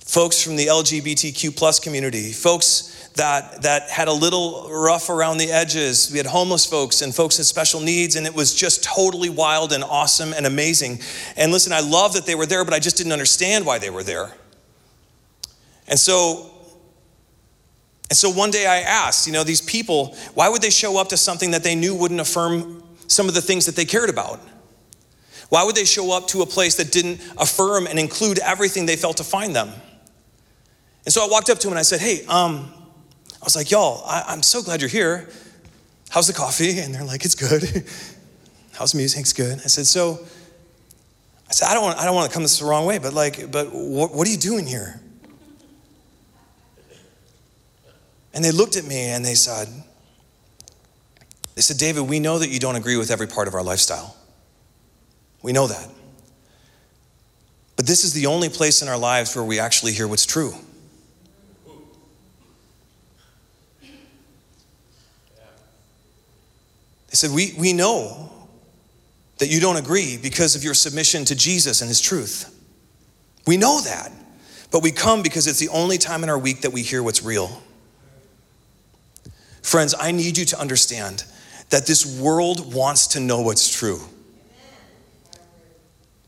folks 0.00 0.40
from 0.40 0.54
the 0.54 0.66
LGBTQ 0.66 1.56
plus 1.56 1.80
community, 1.80 2.30
folks 2.30 2.94
that, 3.18 3.62
that 3.62 3.90
had 3.90 4.08
a 4.08 4.12
little 4.12 4.68
rough 4.70 5.10
around 5.10 5.38
the 5.38 5.50
edges. 5.50 6.10
We 6.10 6.18
had 6.18 6.26
homeless 6.26 6.64
folks 6.64 7.02
and 7.02 7.14
folks 7.14 7.38
with 7.38 7.46
special 7.46 7.80
needs, 7.80 8.16
and 8.16 8.26
it 8.26 8.34
was 8.34 8.54
just 8.54 8.82
totally 8.82 9.28
wild 9.28 9.72
and 9.72 9.84
awesome 9.84 10.32
and 10.32 10.46
amazing. 10.46 11.00
And 11.36 11.52
listen, 11.52 11.72
I 11.72 11.80
love 11.80 12.14
that 12.14 12.26
they 12.26 12.34
were 12.34 12.46
there, 12.46 12.64
but 12.64 12.74
I 12.74 12.78
just 12.78 12.96
didn't 12.96 13.12
understand 13.12 13.66
why 13.66 13.78
they 13.78 13.90
were 13.90 14.02
there. 14.02 14.32
And 15.86 15.98
so, 15.98 16.50
and 18.08 18.16
so 18.16 18.30
one 18.30 18.50
day 18.50 18.66
I 18.66 18.80
asked, 18.80 19.26
you 19.26 19.32
know, 19.32 19.44
these 19.44 19.60
people, 19.60 20.16
why 20.34 20.48
would 20.48 20.62
they 20.62 20.70
show 20.70 21.00
up 21.00 21.08
to 21.08 21.16
something 21.16 21.50
that 21.50 21.62
they 21.62 21.74
knew 21.74 21.94
wouldn't 21.94 22.20
affirm 22.20 22.82
some 23.06 23.28
of 23.28 23.34
the 23.34 23.42
things 23.42 23.66
that 23.66 23.76
they 23.76 23.84
cared 23.84 24.10
about? 24.10 24.40
Why 25.48 25.64
would 25.64 25.74
they 25.74 25.84
show 25.84 26.16
up 26.16 26.28
to 26.28 26.42
a 26.42 26.46
place 26.46 26.76
that 26.76 26.92
didn't 26.92 27.20
affirm 27.38 27.86
and 27.86 27.98
include 27.98 28.38
everything 28.38 28.86
they 28.86 28.96
felt 28.96 29.16
to 29.16 29.24
find 29.24 29.56
them? 29.56 29.72
And 31.04 31.12
so 31.12 31.24
I 31.24 31.28
walked 31.28 31.48
up 31.48 31.58
to 31.60 31.68
him 31.68 31.72
and 31.72 31.78
I 31.78 31.82
said, 31.82 32.00
Hey, 32.00 32.24
um, 32.26 32.72
I 33.40 33.44
was 33.44 33.56
like, 33.56 33.70
y'all, 33.70 34.02
I, 34.06 34.32
am 34.32 34.42
so 34.42 34.62
glad 34.62 34.80
you're 34.80 34.90
here. 34.90 35.28
How's 36.10 36.26
the 36.26 36.32
coffee? 36.32 36.80
And 36.80 36.94
they're 36.94 37.04
like, 37.04 37.24
it's 37.24 37.34
good. 37.34 37.62
How's 38.72 38.92
the 38.92 38.98
music? 38.98 39.20
It's 39.20 39.32
good. 39.32 39.58
I 39.58 39.68
said, 39.68 39.86
so, 39.86 40.20
I 41.48 41.52
said, 41.52 41.68
I 41.68 41.74
don't 41.74 41.82
want, 41.82 41.98
I 41.98 42.04
don't 42.04 42.14
want 42.14 42.30
to 42.30 42.34
come 42.34 42.42
this 42.42 42.58
the 42.58 42.66
wrong 42.66 42.86
way, 42.86 42.98
but 42.98 43.12
like, 43.12 43.50
but 43.50 43.72
what, 43.72 44.14
what 44.14 44.26
are 44.26 44.30
you 44.30 44.36
doing 44.36 44.66
here? 44.66 45.00
And 48.34 48.44
they 48.44 48.50
looked 48.52 48.76
at 48.76 48.84
me 48.84 49.08
and 49.08 49.24
they 49.24 49.34
said, 49.34 49.68
they 51.54 51.62
said, 51.62 51.76
David, 51.76 52.02
we 52.02 52.20
know 52.20 52.38
that 52.38 52.50
you 52.50 52.60
don't 52.60 52.76
agree 52.76 52.96
with 52.96 53.10
every 53.10 53.26
part 53.26 53.48
of 53.48 53.54
our 53.54 53.62
lifestyle. 53.62 54.16
We 55.42 55.52
know 55.52 55.66
that. 55.66 55.88
But 57.76 57.86
this 57.86 58.04
is 58.04 58.12
the 58.12 58.26
only 58.26 58.48
place 58.48 58.82
in 58.82 58.88
our 58.88 58.98
lives 58.98 59.34
where 59.34 59.44
we 59.44 59.58
actually 59.58 59.92
hear 59.92 60.06
what's 60.06 60.26
true. 60.26 60.52
They 67.08 67.14
said, 67.14 67.30
We, 67.30 67.54
we 67.58 67.72
know 67.72 68.30
that 69.38 69.48
you 69.48 69.60
don't 69.60 69.76
agree 69.76 70.16
because 70.16 70.56
of 70.56 70.64
your 70.64 70.74
submission 70.74 71.24
to 71.26 71.34
Jesus 71.34 71.80
and 71.80 71.88
his 71.88 72.00
truth. 72.00 72.54
We 73.46 73.56
know 73.56 73.80
that. 73.82 74.12
But 74.70 74.82
we 74.82 74.90
come 74.90 75.22
because 75.22 75.46
it's 75.46 75.58
the 75.58 75.70
only 75.70 75.96
time 75.96 76.22
in 76.22 76.28
our 76.28 76.38
week 76.38 76.60
that 76.62 76.72
we 76.72 76.82
hear 76.82 77.02
what's 77.02 77.22
real. 77.22 77.62
Friends, 79.62 79.94
I 79.98 80.12
need 80.12 80.36
you 80.36 80.44
to 80.46 80.60
understand 80.60 81.24
that 81.70 81.86
this 81.86 82.20
world 82.20 82.72
wants 82.74 83.08
to 83.08 83.20
know 83.20 83.40
what's 83.40 83.74
true. 83.74 84.00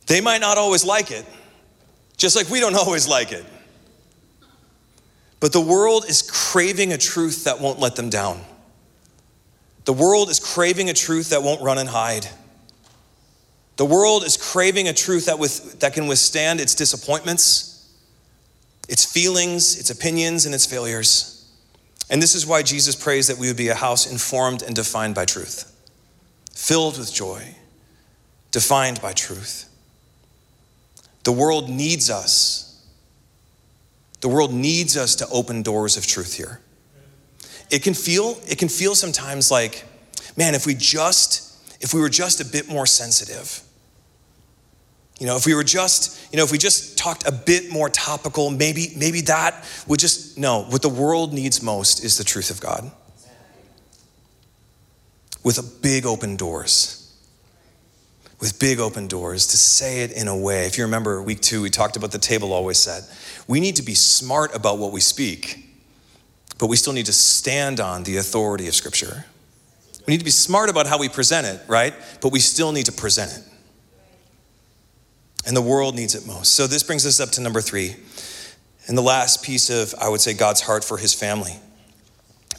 They 0.07 0.21
might 0.21 0.41
not 0.41 0.59
always 0.59 0.85
like 0.85 1.11
it, 1.11 1.25
just 2.17 2.37
like 2.37 2.49
we 2.49 2.61
don't 2.61 2.75
always 2.77 3.07
like 3.07 3.33
it. 3.33 3.45
But 5.39 5.53
the 5.53 5.61
world 5.61 6.05
is 6.07 6.23
craving 6.23 6.93
a 6.93 6.99
truth 6.99 7.45
that 7.45 7.61
won't 7.61 7.79
let 7.79 7.97
them 7.97 8.11
down. 8.11 8.43
The 9.85 9.93
world 9.93 10.29
is 10.29 10.39
craving 10.39 10.91
a 10.91 10.95
truth 10.95 11.31
that 11.31 11.43
won't 11.43 11.63
run 11.63 11.79
and 11.79 11.89
hide. 11.89 12.27
The 13.77 13.87
world 13.87 14.25
is 14.25 14.37
craving 14.37 14.89
a 14.89 14.93
truth 14.93 15.27
that, 15.27 15.39
with, 15.39 15.81
that 15.81 15.95
can 15.95 16.07
withstand 16.07 16.61
its 16.61 16.75
disappointments, 16.75 17.89
its 18.89 19.05
feelings, 19.05 19.79
its 19.79 19.91
opinions, 19.91 20.45
and 20.45 20.55
its 20.55 20.67
failures. 20.67 21.51
And 22.11 22.21
this 22.21 22.35
is 22.35 22.47
why 22.47 22.63
Jesus 22.63 22.95
prays 22.95 23.29
that 23.29 23.39
we 23.39 23.47
would 23.47 23.57
be 23.57 23.69
a 23.69 23.75
house 23.75 24.11
informed 24.11 24.63
and 24.63 24.77
defined 24.77 25.15
by 25.15 25.25
truth, 25.25 25.73
filled 26.53 26.99
with 26.99 27.13
joy, 27.13 27.55
defined 28.51 29.01
by 29.01 29.13
truth. 29.13 29.69
The 31.25 31.33
world 31.33 31.71
needs 31.71 32.11
us. 32.11 32.85
The 34.21 34.29
world 34.29 34.53
needs 34.53 34.97
us 34.97 35.15
to 35.17 35.29
open 35.29 35.63
doors 35.63 35.97
of 35.97 36.07
truth 36.07 36.35
here 36.35 36.61
it 37.71 37.83
can 37.83 37.95
feel 37.95 38.41
it 38.49 38.59
can 38.59 38.69
feel 38.69 38.95
sometimes 38.95 39.51
like 39.51 39.85
man 40.37 40.55
if 40.55 40.67
we 40.67 40.75
just 40.75 41.47
if 41.81 41.95
we 41.95 42.01
were 42.01 42.09
just 42.09 42.41
a 42.41 42.45
bit 42.45 42.69
more 42.69 42.87
sensitive 42.87 43.63
you 45.21 45.27
know 45.27 45.37
if 45.37 45.47
we 45.47 45.55
were 45.55 45.63
just 45.63 46.33
you 46.33 46.39
know 46.39 46.45
if 46.45 46.51
we 46.51 46.59
just 46.59 46.99
talked 46.99 47.29
a 47.29 47.33
bit 47.33 47.71
more 47.71 47.89
topical 47.89 48.51
maybe 48.51 48.89
maybe 48.97 49.21
that 49.21 49.65
would 49.87 50.01
just 50.01 50.39
no 50.39 50.63
what 50.65 50.83
the 50.83 50.89
world 50.89 51.33
needs 51.33 51.63
most 51.63 52.03
is 52.03 52.19
the 52.19 52.25
truth 52.25 52.51
of 52.51 52.61
god. 52.61 52.91
With 55.43 55.59
a 55.59 55.63
big 55.63 56.05
open 56.05 56.37
doors. 56.37 56.97
With 58.41 58.59
big 58.59 58.79
open 58.79 59.09
doors 59.09 59.47
to 59.49 59.57
say 59.57 60.03
it 60.03 60.13
in 60.13 60.29
a 60.29 60.37
way. 60.37 60.67
If 60.67 60.77
you 60.77 60.85
remember 60.85 61.23
week 61.23 61.41
two 61.41 61.63
we 61.63 61.71
talked 61.71 61.97
about 61.97 62.13
the 62.13 62.19
table 62.19 62.53
always 62.53 62.79
said 62.79 63.05
we 63.47 63.61
need 63.61 63.77
to 63.77 63.83
be 63.83 63.95
smart 63.95 64.55
about 64.55 64.79
what 64.79 64.91
we 64.91 65.01
speak 65.01 65.70
but 66.61 66.67
we 66.67 66.77
still 66.77 66.93
need 66.93 67.07
to 67.07 67.13
stand 67.13 67.81
on 67.81 68.05
the 68.05 68.19
authority 68.19 68.69
of 68.69 68.75
Scripture. 68.75 69.25
We 70.07 70.13
need 70.13 70.19
to 70.19 70.25
be 70.25 70.31
smart 70.31 70.69
about 70.69 70.87
how 70.87 70.99
we 70.99 71.09
present 71.09 71.47
it, 71.47 71.59
right? 71.67 71.95
But 72.21 72.33
we 72.33 72.39
still 72.39 72.71
need 72.71 72.85
to 72.87 72.93
present 72.93 73.33
it. 73.33 73.43
And 75.47 75.57
the 75.57 75.63
world 75.63 75.95
needs 75.95 76.15
it 76.15 76.27
most. 76.27 76.53
So 76.53 76.67
this 76.67 76.83
brings 76.83 77.07
us 77.07 77.19
up 77.19 77.31
to 77.31 77.41
number 77.41 77.63
three. 77.63 77.97
And 78.87 78.99
the 78.99 79.03
last 79.03 79.43
piece 79.43 79.71
of, 79.71 79.95
I 79.99 80.11
would 80.11 80.21
say, 80.21 80.35
God's 80.35 80.61
heart 80.61 80.85
for 80.85 80.99
his 80.99 81.15
family. 81.15 81.59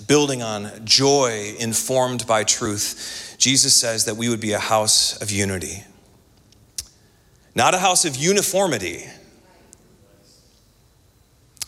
Building 0.08 0.42
on 0.42 0.84
joy 0.84 1.54
informed 1.60 2.26
by 2.26 2.44
truth, 2.44 3.36
Jesus 3.38 3.76
says 3.76 4.06
that 4.06 4.18
we 4.18 4.30
would 4.30 4.42
be 4.42 4.54
a 4.54 4.60
house 4.60 5.22
of 5.22 5.30
unity. 5.30 5.84
Not 7.54 7.76
a 7.76 7.78
house 7.78 8.04
of 8.06 8.16
uniformity, 8.16 9.06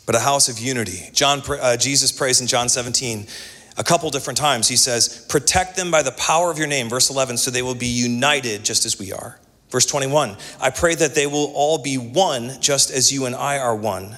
but 0.05 0.15
a 0.15 0.19
house 0.19 0.49
of 0.49 0.59
unity. 0.59 1.09
John, 1.13 1.41
uh, 1.47 1.77
Jesus 1.77 2.11
prays 2.11 2.41
in 2.41 2.47
John 2.47 2.69
17 2.69 3.27
a 3.77 3.83
couple 3.83 4.09
different 4.09 4.37
times. 4.37 4.67
He 4.67 4.75
says, 4.75 5.25
Protect 5.29 5.75
them 5.75 5.91
by 5.91 6.03
the 6.03 6.11
power 6.11 6.51
of 6.51 6.57
your 6.57 6.67
name, 6.67 6.89
verse 6.89 7.09
11, 7.09 7.37
so 7.37 7.51
they 7.51 7.61
will 7.61 7.75
be 7.75 7.87
united 7.87 8.63
just 8.63 8.85
as 8.85 8.99
we 8.99 9.11
are. 9.11 9.39
Verse 9.69 9.85
21, 9.87 10.37
I 10.61 10.69
pray 10.69 10.93
that 10.95 11.15
they 11.15 11.25
will 11.25 11.51
all 11.55 11.79
be 11.79 11.97
one 11.97 12.61
just 12.61 12.91
as 12.91 13.11
you 13.11 13.25
and 13.25 13.35
I 13.35 13.57
are 13.57 13.75
one. 13.75 14.17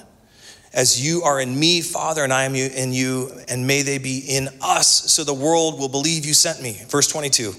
As 0.74 1.02
you 1.02 1.22
are 1.22 1.40
in 1.40 1.58
me, 1.58 1.80
Father, 1.80 2.22
and 2.22 2.32
I 2.32 2.44
am 2.44 2.54
in 2.54 2.92
you, 2.92 3.30
and 3.48 3.66
may 3.66 3.80
they 3.80 3.96
be 3.96 4.18
in 4.18 4.50
us, 4.60 5.10
so 5.10 5.24
the 5.24 5.32
world 5.32 5.78
will 5.78 5.88
believe 5.88 6.26
you 6.26 6.34
sent 6.34 6.62
me. 6.62 6.82
Verse 6.90 7.08
22, 7.08 7.54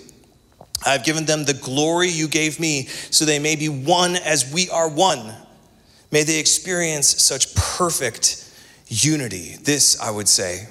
I 0.86 0.92
have 0.92 1.04
given 1.04 1.26
them 1.26 1.44
the 1.44 1.56
glory 1.56 2.10
you 2.10 2.28
gave 2.28 2.60
me, 2.60 2.86
so 2.86 3.26
they 3.26 3.40
may 3.40 3.56
be 3.56 3.70
one 3.70 4.16
as 4.16 4.54
we 4.54 4.70
are 4.70 4.88
one. 4.88 5.34
May 6.12 6.24
they 6.24 6.40
experience 6.40 7.22
such 7.22 7.54
perfect 7.56 8.44
unity. 8.88 9.56
This, 9.62 10.00
I 10.00 10.12
would 10.12 10.28
say, 10.28 10.68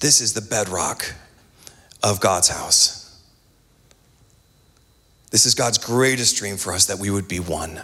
this 0.00 0.20
is 0.20 0.32
the 0.32 0.40
bedrock 0.40 1.14
of 2.02 2.20
God's 2.20 2.48
house. 2.48 3.22
This 5.30 5.46
is 5.46 5.54
God's 5.54 5.78
greatest 5.78 6.36
dream 6.36 6.56
for 6.56 6.72
us 6.72 6.86
that 6.86 6.98
we 6.98 7.10
would 7.10 7.28
be 7.28 7.40
one. 7.40 7.82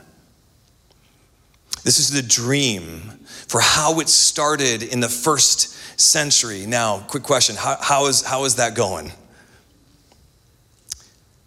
This 1.84 1.98
is 1.98 2.10
the 2.10 2.22
dream 2.22 3.20
for 3.46 3.60
how 3.60 4.00
it 4.00 4.08
started 4.08 4.82
in 4.82 5.00
the 5.00 5.08
first 5.08 6.00
century. 6.00 6.66
Now, 6.66 6.98
quick 6.98 7.22
question 7.22 7.54
how, 7.56 7.76
how, 7.80 8.06
is, 8.06 8.24
how 8.24 8.44
is 8.44 8.56
that 8.56 8.74
going? 8.74 9.12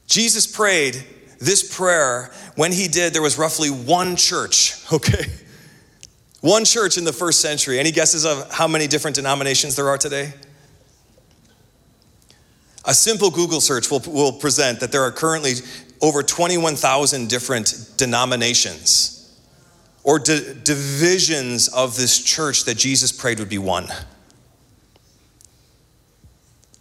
Jesus 0.08 0.48
prayed 0.48 1.04
this 1.40 1.76
prayer, 1.76 2.32
when 2.56 2.72
he 2.72 2.88
did, 2.88 3.14
there 3.14 3.22
was 3.22 3.38
roughly 3.38 3.70
one 3.70 4.16
church, 4.16 4.76
okay? 4.94 5.26
One 6.42 6.66
church 6.66 6.98
in 6.98 7.04
the 7.04 7.14
first 7.14 7.42
century. 7.42 7.80
Any 7.80 7.92
guesses 7.92 8.26
of 8.26 8.52
how 8.52 8.68
many 8.68 8.88
different 8.88 9.16
denominations 9.16 9.76
there 9.76 9.90
are 9.90 9.98
today? 9.98 10.34
A 12.86 12.94
simple 12.94 13.30
Google 13.30 13.62
search 13.62 13.92
will, 13.92 14.00
will 14.00 14.32
present 14.32 14.80
that 14.80 14.92
there 14.92 15.02
are 15.02 15.12
currently 15.12 15.54
over 16.02 16.24
21,000 16.24 17.30
different 17.30 17.92
denominations 17.98 19.38
or 20.04 20.18
di- 20.18 20.54
divisions 20.64 21.68
of 21.68 21.98
this 21.98 22.24
church 22.24 22.64
that 22.66 22.78
Jesus 22.78 23.12
prayed 23.12 23.40
would 23.40 23.50
be 23.50 23.58
one. 23.58 23.88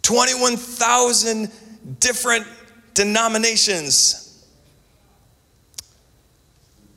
21,000 0.03 1.51
different 1.99 2.47
denominations 2.93 4.28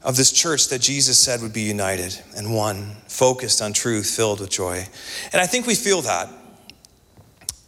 of 0.05 0.17
this 0.17 0.33
church 0.33 0.69
that 0.69 0.81
Jesus 0.81 1.19
said 1.19 1.41
would 1.43 1.53
be 1.53 1.63
united 1.63 2.21
and 2.37 2.55
one, 2.55 2.97
focused 3.07 3.63
on 3.63 3.73
truth, 3.73 4.11
filled 4.11 4.41
with 4.41 4.51
joy. 4.51 4.87
And 5.33 5.41
I 5.41 5.47
think 5.47 5.67
we 5.67 5.75
feel 5.75 6.03
that. 6.03 6.29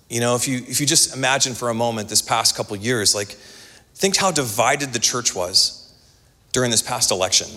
You 0.08 0.20
know, 0.20 0.34
if 0.34 0.46
you 0.46 0.58
if 0.68 0.80
you 0.80 0.86
just 0.86 1.14
imagine 1.16 1.54
for 1.54 1.70
a 1.70 1.74
moment 1.74 2.08
this 2.08 2.22
past 2.22 2.56
couple 2.56 2.76
years, 2.76 3.14
like 3.14 3.28
think 3.94 4.16
how 4.16 4.30
divided 4.30 4.92
the 4.92 4.98
church 4.98 5.34
was 5.34 5.92
during 6.52 6.70
this 6.70 6.82
past 6.82 7.10
election. 7.10 7.48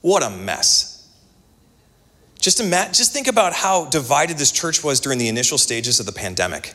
What 0.00 0.22
a 0.22 0.30
mess. 0.30 0.92
Just, 2.40 2.58
ima- 2.58 2.88
just 2.92 3.12
think 3.12 3.28
about 3.28 3.52
how 3.52 3.84
divided 3.84 4.36
this 4.36 4.50
church 4.50 4.82
was 4.82 4.98
during 4.98 5.18
the 5.18 5.28
initial 5.28 5.58
stages 5.58 6.00
of 6.00 6.06
the 6.06 6.12
pandemic. 6.12 6.74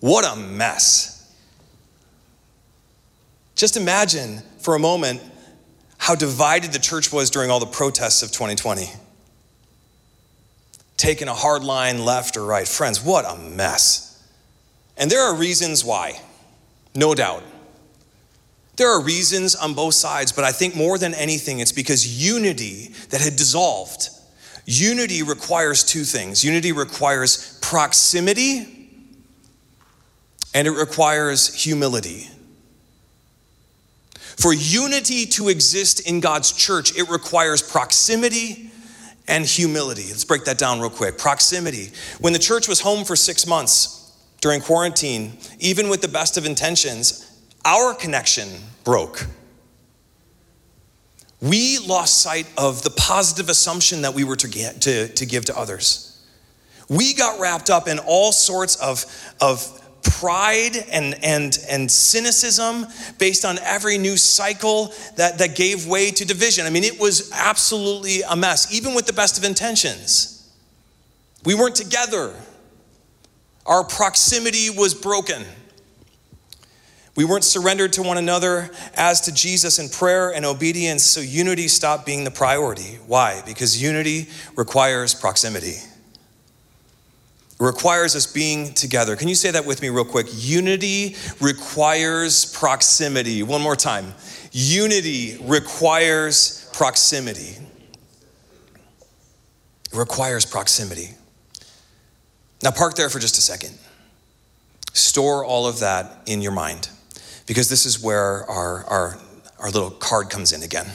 What 0.00 0.26
a 0.30 0.36
mess. 0.36 1.34
Just 3.56 3.76
imagine 3.76 4.42
for 4.60 4.74
a 4.74 4.78
moment 4.78 5.22
how 6.08 6.14
divided 6.14 6.72
the 6.72 6.78
church 6.78 7.12
was 7.12 7.28
during 7.28 7.50
all 7.50 7.60
the 7.60 7.66
protests 7.66 8.22
of 8.22 8.30
2020. 8.32 8.90
Taking 10.96 11.28
a 11.28 11.34
hard 11.34 11.62
line 11.62 12.02
left 12.02 12.38
or 12.38 12.46
right. 12.46 12.66
Friends, 12.66 13.04
what 13.04 13.26
a 13.26 13.36
mess. 13.36 14.26
And 14.96 15.10
there 15.10 15.20
are 15.20 15.36
reasons 15.36 15.84
why, 15.84 16.18
no 16.94 17.14
doubt. 17.14 17.42
There 18.76 18.88
are 18.88 19.02
reasons 19.02 19.54
on 19.54 19.74
both 19.74 19.92
sides, 19.92 20.32
but 20.32 20.44
I 20.44 20.52
think 20.52 20.74
more 20.74 20.96
than 20.96 21.12
anything, 21.12 21.58
it's 21.58 21.72
because 21.72 22.06
unity 22.06 22.94
that 23.10 23.20
had 23.20 23.36
dissolved. 23.36 24.08
Unity 24.64 25.22
requires 25.22 25.84
two 25.84 26.04
things 26.04 26.42
unity 26.42 26.72
requires 26.72 27.58
proximity, 27.60 28.88
and 30.54 30.66
it 30.66 30.70
requires 30.70 31.52
humility. 31.52 32.30
For 34.38 34.54
unity 34.54 35.26
to 35.26 35.48
exist 35.48 36.08
in 36.08 36.20
God's 36.20 36.52
church, 36.52 36.96
it 36.96 37.08
requires 37.08 37.60
proximity 37.60 38.70
and 39.26 39.44
humility. 39.44 40.04
Let's 40.08 40.24
break 40.24 40.44
that 40.44 40.58
down 40.58 40.78
real 40.78 40.90
quick. 40.90 41.18
Proximity. 41.18 41.90
When 42.20 42.32
the 42.32 42.38
church 42.38 42.68
was 42.68 42.80
home 42.80 43.04
for 43.04 43.16
six 43.16 43.48
months 43.48 44.16
during 44.40 44.60
quarantine, 44.60 45.38
even 45.58 45.88
with 45.88 46.02
the 46.02 46.08
best 46.08 46.36
of 46.36 46.46
intentions, 46.46 47.28
our 47.64 47.94
connection 47.94 48.48
broke. 48.84 49.26
We 51.42 51.78
lost 51.78 52.22
sight 52.22 52.46
of 52.56 52.82
the 52.82 52.90
positive 52.90 53.48
assumption 53.48 54.02
that 54.02 54.14
we 54.14 54.22
were 54.22 54.36
to, 54.36 54.48
get, 54.48 54.80
to, 54.82 55.08
to 55.08 55.26
give 55.26 55.46
to 55.46 55.58
others. 55.58 56.24
We 56.88 57.12
got 57.12 57.40
wrapped 57.40 57.70
up 57.70 57.88
in 57.88 57.98
all 57.98 58.30
sorts 58.30 58.76
of, 58.76 59.04
of 59.40 59.80
pride 60.02 60.76
and, 60.90 61.22
and, 61.22 61.58
and 61.68 61.90
cynicism 61.90 62.86
based 63.18 63.44
on 63.44 63.58
every 63.60 63.98
new 63.98 64.16
cycle 64.16 64.92
that, 65.16 65.38
that 65.38 65.54
gave 65.56 65.86
way 65.86 66.10
to 66.10 66.24
division. 66.24 66.66
I 66.66 66.70
mean, 66.70 66.84
it 66.84 66.98
was 66.98 67.30
absolutely 67.32 68.22
a 68.22 68.36
mess, 68.36 68.72
even 68.72 68.94
with 68.94 69.06
the 69.06 69.12
best 69.12 69.38
of 69.38 69.44
intentions. 69.44 70.34
We 71.44 71.54
weren't 71.54 71.76
together, 71.76 72.34
our 73.66 73.84
proximity 73.84 74.70
was 74.70 74.94
broken. 74.94 75.44
We 77.16 77.24
weren't 77.24 77.44
surrendered 77.44 77.94
to 77.94 78.02
one 78.02 78.16
another 78.16 78.70
as 78.94 79.22
to 79.22 79.32
Jesus 79.32 79.80
in 79.80 79.88
prayer 79.88 80.32
and 80.32 80.46
obedience, 80.46 81.02
so 81.02 81.20
unity 81.20 81.66
stopped 81.66 82.06
being 82.06 82.22
the 82.22 82.30
priority. 82.30 83.00
Why? 83.08 83.42
Because 83.44 83.82
unity 83.82 84.28
requires 84.54 85.14
proximity. 85.14 85.78
Requires 87.60 88.14
us 88.14 88.26
being 88.26 88.72
together. 88.74 89.16
Can 89.16 89.26
you 89.28 89.34
say 89.34 89.50
that 89.50 89.66
with 89.66 89.82
me, 89.82 89.88
real 89.88 90.04
quick? 90.04 90.28
Unity 90.32 91.16
requires 91.40 92.44
proximity. 92.52 93.42
One 93.42 93.62
more 93.62 93.74
time. 93.74 94.14
Unity 94.52 95.38
requires 95.42 96.70
proximity. 96.72 97.56
It 99.92 99.96
requires 99.96 100.46
proximity. 100.46 101.10
Now, 102.62 102.70
park 102.70 102.94
there 102.94 103.08
for 103.08 103.18
just 103.18 103.38
a 103.38 103.40
second. 103.40 103.76
Store 104.92 105.44
all 105.44 105.66
of 105.66 105.80
that 105.80 106.22
in 106.26 106.42
your 106.42 106.52
mind 106.52 106.88
because 107.46 107.68
this 107.68 107.86
is 107.86 108.00
where 108.02 108.44
our, 108.48 108.84
our, 108.84 109.18
our 109.58 109.70
little 109.70 109.90
card 109.90 110.30
comes 110.30 110.52
in 110.52 110.62
again. 110.62 110.86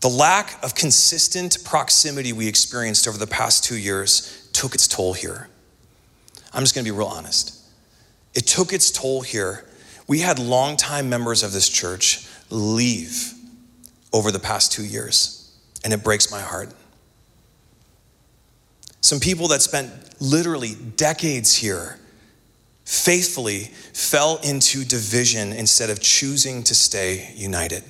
The 0.00 0.08
lack 0.08 0.62
of 0.62 0.74
consistent 0.74 1.58
proximity 1.64 2.32
we 2.32 2.48
experienced 2.48 3.08
over 3.08 3.18
the 3.18 3.26
past 3.26 3.64
two 3.64 3.76
years 3.76 4.48
took 4.52 4.74
its 4.74 4.86
toll 4.86 5.14
here. 5.14 5.48
I'm 6.52 6.62
just 6.62 6.74
gonna 6.74 6.84
be 6.84 6.90
real 6.90 7.06
honest. 7.06 7.54
It 8.34 8.46
took 8.46 8.72
its 8.72 8.90
toll 8.90 9.22
here. 9.22 9.64
We 10.06 10.20
had 10.20 10.38
longtime 10.38 11.08
members 11.08 11.42
of 11.42 11.52
this 11.52 11.68
church 11.68 12.26
leave 12.50 13.32
over 14.12 14.30
the 14.30 14.38
past 14.38 14.72
two 14.72 14.84
years, 14.84 15.50
and 15.82 15.92
it 15.92 16.04
breaks 16.04 16.30
my 16.30 16.40
heart. 16.40 16.72
Some 19.00 19.20
people 19.20 19.48
that 19.48 19.62
spent 19.62 20.20
literally 20.20 20.74
decades 20.74 21.56
here 21.56 21.98
faithfully 22.84 23.64
fell 23.92 24.38
into 24.38 24.84
division 24.84 25.52
instead 25.52 25.90
of 25.90 26.00
choosing 26.00 26.62
to 26.64 26.74
stay 26.74 27.32
united. 27.34 27.82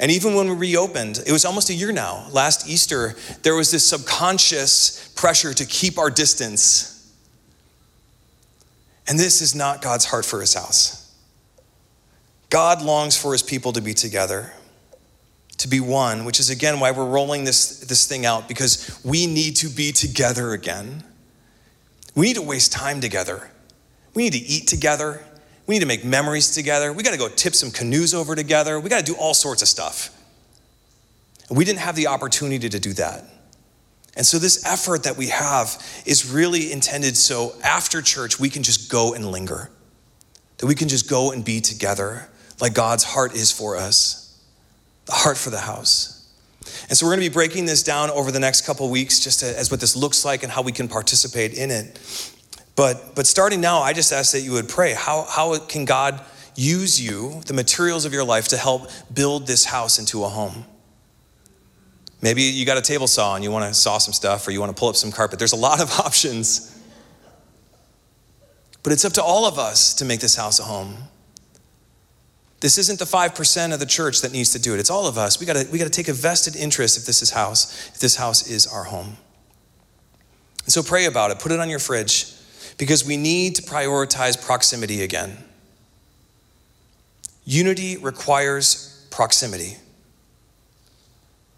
And 0.00 0.10
even 0.10 0.34
when 0.34 0.48
we 0.48 0.54
reopened, 0.54 1.22
it 1.26 1.32
was 1.32 1.44
almost 1.44 1.70
a 1.70 1.74
year 1.74 1.92
now, 1.92 2.26
last 2.30 2.68
Easter, 2.68 3.14
there 3.42 3.54
was 3.54 3.70
this 3.70 3.86
subconscious 3.86 5.12
pressure 5.14 5.54
to 5.54 5.64
keep 5.64 5.98
our 5.98 6.10
distance. 6.10 7.12
And 9.06 9.18
this 9.18 9.40
is 9.40 9.54
not 9.54 9.82
God's 9.82 10.06
heart 10.06 10.24
for 10.24 10.40
his 10.40 10.54
house. 10.54 11.12
God 12.50 12.82
longs 12.82 13.16
for 13.16 13.32
his 13.32 13.42
people 13.42 13.72
to 13.72 13.80
be 13.80 13.94
together, 13.94 14.52
to 15.58 15.68
be 15.68 15.80
one, 15.80 16.24
which 16.24 16.40
is 16.40 16.50
again 16.50 16.80
why 16.80 16.90
we're 16.90 17.04
rolling 17.04 17.44
this, 17.44 17.80
this 17.80 18.06
thing 18.06 18.26
out, 18.26 18.48
because 18.48 19.00
we 19.04 19.26
need 19.26 19.56
to 19.56 19.68
be 19.68 19.92
together 19.92 20.52
again. 20.52 21.04
We 22.14 22.26
need 22.26 22.36
to 22.36 22.42
waste 22.42 22.72
time 22.72 23.00
together. 23.00 23.50
We 24.14 24.24
need 24.24 24.34
to 24.34 24.38
eat 24.38 24.68
together. 24.68 25.24
We 25.66 25.74
need 25.74 25.80
to 25.80 25.86
make 25.86 26.04
memories 26.04 26.54
together. 26.54 26.92
We 26.92 27.02
got 27.02 27.12
to 27.12 27.18
go 27.18 27.28
tip 27.28 27.54
some 27.54 27.70
canoes 27.70 28.12
over 28.12 28.34
together. 28.34 28.78
We 28.78 28.90
got 28.90 29.04
to 29.04 29.12
do 29.12 29.16
all 29.18 29.34
sorts 29.34 29.62
of 29.62 29.68
stuff. 29.68 30.10
And 31.48 31.56
we 31.56 31.64
didn't 31.64 31.80
have 31.80 31.96
the 31.96 32.06
opportunity 32.08 32.68
to 32.68 32.78
do 32.78 32.92
that. 32.94 33.24
And 34.16 34.24
so, 34.24 34.38
this 34.38 34.64
effort 34.64 35.02
that 35.04 35.16
we 35.16 35.28
have 35.28 35.82
is 36.06 36.30
really 36.30 36.70
intended 36.70 37.16
so 37.16 37.54
after 37.64 38.00
church, 38.00 38.38
we 38.38 38.48
can 38.48 38.62
just 38.62 38.90
go 38.90 39.12
and 39.12 39.26
linger, 39.26 39.70
that 40.58 40.66
we 40.66 40.74
can 40.74 40.88
just 40.88 41.10
go 41.10 41.32
and 41.32 41.44
be 41.44 41.60
together 41.60 42.28
like 42.60 42.74
God's 42.74 43.02
heart 43.02 43.34
is 43.34 43.50
for 43.50 43.76
us, 43.76 44.40
the 45.06 45.12
heart 45.12 45.36
for 45.36 45.50
the 45.50 45.58
house. 45.58 46.32
And 46.88 46.96
so, 46.96 47.06
we're 47.06 47.10
going 47.10 47.24
to 47.24 47.30
be 47.30 47.34
breaking 47.34 47.66
this 47.66 47.82
down 47.82 48.08
over 48.10 48.30
the 48.30 48.38
next 48.38 48.64
couple 48.64 48.88
weeks, 48.88 49.18
just 49.18 49.42
as 49.42 49.70
what 49.70 49.80
this 49.80 49.96
looks 49.96 50.24
like 50.24 50.44
and 50.44 50.52
how 50.52 50.62
we 50.62 50.72
can 50.72 50.86
participate 50.86 51.54
in 51.54 51.72
it. 51.72 51.98
But, 52.76 53.14
but 53.14 53.26
starting 53.26 53.60
now, 53.60 53.80
I 53.80 53.92
just 53.92 54.12
ask 54.12 54.32
that 54.32 54.40
you 54.40 54.52
would 54.52 54.68
pray. 54.68 54.94
How, 54.94 55.26
how 55.28 55.58
can 55.58 55.84
God 55.84 56.20
use 56.56 57.00
you, 57.00 57.40
the 57.46 57.54
materials 57.54 58.04
of 58.04 58.12
your 58.12 58.24
life, 58.24 58.48
to 58.48 58.56
help 58.56 58.90
build 59.12 59.46
this 59.46 59.64
house 59.64 59.98
into 59.98 60.24
a 60.24 60.28
home? 60.28 60.64
Maybe 62.20 62.42
you 62.42 62.64
got 62.64 62.78
a 62.78 62.82
table 62.82 63.06
saw 63.06 63.34
and 63.34 63.44
you 63.44 63.50
want 63.50 63.68
to 63.68 63.74
saw 63.74 63.98
some 63.98 64.14
stuff 64.14 64.48
or 64.48 64.50
you 64.50 64.58
want 64.58 64.74
to 64.74 64.78
pull 64.78 64.88
up 64.88 64.96
some 64.96 65.12
carpet. 65.12 65.38
There's 65.38 65.52
a 65.52 65.56
lot 65.56 65.80
of 65.80 65.90
options. 66.00 66.70
But 68.82 68.92
it's 68.92 69.04
up 69.04 69.12
to 69.14 69.22
all 69.22 69.46
of 69.46 69.58
us 69.58 69.94
to 69.94 70.04
make 70.04 70.20
this 70.20 70.34
house 70.34 70.58
a 70.58 70.64
home. 70.64 70.96
This 72.60 72.78
isn't 72.78 72.98
the 72.98 73.04
5% 73.04 73.74
of 73.74 73.78
the 73.78 73.86
church 73.86 74.22
that 74.22 74.32
needs 74.32 74.52
to 74.52 74.58
do 74.58 74.74
it. 74.74 74.80
It's 74.80 74.90
all 74.90 75.06
of 75.06 75.18
us. 75.18 75.38
We 75.38 75.46
got 75.46 75.68
we 75.70 75.78
to 75.78 75.90
take 75.90 76.08
a 76.08 76.14
vested 76.14 76.56
interest 76.56 76.96
if 76.96 77.04
this 77.04 77.20
is 77.20 77.30
house, 77.30 77.88
if 77.88 78.00
this 78.00 78.16
house 78.16 78.48
is 78.48 78.66
our 78.66 78.84
home. 78.84 79.18
And 80.64 80.72
so 80.72 80.82
pray 80.82 81.04
about 81.04 81.30
it. 81.30 81.38
Put 81.38 81.52
it 81.52 81.60
on 81.60 81.68
your 81.68 81.78
fridge 81.78 82.33
because 82.78 83.04
we 83.04 83.16
need 83.16 83.56
to 83.56 83.62
prioritize 83.62 84.40
proximity 84.40 85.02
again. 85.02 85.38
Unity 87.44 87.96
requires 87.96 89.06
proximity. 89.10 89.76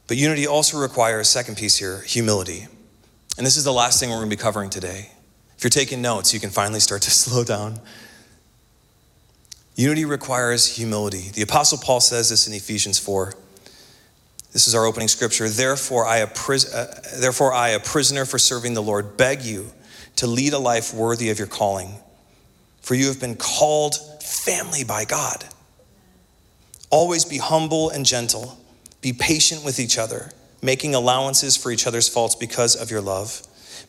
But 0.08 0.16
unity 0.16 0.46
also 0.46 0.78
requires, 0.78 1.28
a 1.28 1.30
second 1.30 1.56
piece 1.56 1.76
here, 1.76 2.00
humility. 2.02 2.66
And 3.36 3.46
this 3.46 3.56
is 3.56 3.64
the 3.64 3.72
last 3.72 4.00
thing 4.00 4.10
we're 4.10 4.16
going 4.16 4.30
to 4.30 4.36
be 4.36 4.40
covering 4.40 4.70
today. 4.70 5.10
If 5.56 5.64
you're 5.64 5.70
taking 5.70 6.00
notes, 6.02 6.32
you 6.32 6.40
can 6.40 6.50
finally 6.50 6.80
start 6.80 7.02
to 7.02 7.10
slow 7.22 7.44
down. 7.44 7.80
Unity 9.74 10.04
requires 10.04 10.76
humility. 10.76 11.30
The 11.34 11.42
Apostle 11.42 11.78
Paul 11.78 12.00
says 12.00 12.30
this 12.30 12.46
in 12.46 12.54
Ephesians 12.54 12.98
4. 12.98 13.34
This 14.52 14.66
is 14.66 14.74
our 14.74 14.86
opening 14.86 15.08
scripture. 15.08 15.50
Therefore 15.50 16.06
I, 16.06 16.18
a 16.18 16.26
pris- 16.26 16.72
uh, 16.72 17.18
therefore, 17.20 17.52
I, 17.52 17.70
a 17.70 17.80
prisoner 17.80 18.24
for 18.24 18.38
serving 18.38 18.72
the 18.72 18.82
Lord, 18.82 19.18
beg 19.18 19.42
you 19.42 19.70
to 20.16 20.26
lead 20.26 20.52
a 20.52 20.58
life 20.58 20.92
worthy 20.92 21.30
of 21.30 21.38
your 21.38 21.48
calling. 21.48 21.94
For 22.80 22.94
you 22.94 23.06
have 23.08 23.20
been 23.20 23.36
called 23.36 23.96
family 24.22 24.84
by 24.84 25.04
God. 25.04 25.44
Always 26.90 27.24
be 27.24 27.38
humble 27.38 27.90
and 27.90 28.06
gentle. 28.06 28.58
Be 29.00 29.12
patient 29.12 29.64
with 29.64 29.78
each 29.78 29.98
other, 29.98 30.30
making 30.62 30.94
allowances 30.94 31.56
for 31.56 31.70
each 31.70 31.86
other's 31.86 32.08
faults 32.08 32.34
because 32.34 32.74
of 32.76 32.90
your 32.90 33.00
love. 33.00 33.42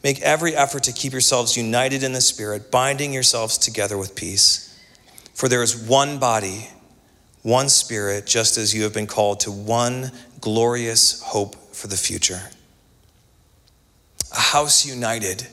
Make 0.03 0.21
every 0.21 0.55
effort 0.55 0.83
to 0.83 0.91
keep 0.91 1.11
yourselves 1.11 1.57
united 1.57 2.03
in 2.03 2.13
the 2.13 2.21
Spirit, 2.21 2.71
binding 2.71 3.13
yourselves 3.13 3.57
together 3.57 3.97
with 3.97 4.15
peace. 4.15 4.63
For 5.33 5.47
there 5.47 5.63
is 5.63 5.75
one 5.75 6.19
body, 6.19 6.69
one 7.43 7.69
Spirit, 7.69 8.25
just 8.25 8.57
as 8.57 8.73
you 8.73 8.83
have 8.83 8.93
been 8.93 9.07
called 9.07 9.39
to 9.41 9.51
one 9.51 10.11
glorious 10.41 11.21
hope 11.21 11.55
for 11.73 11.87
the 11.87 11.97
future. 11.97 12.41
A 14.31 14.39
house 14.39 14.85
united, 14.85 15.47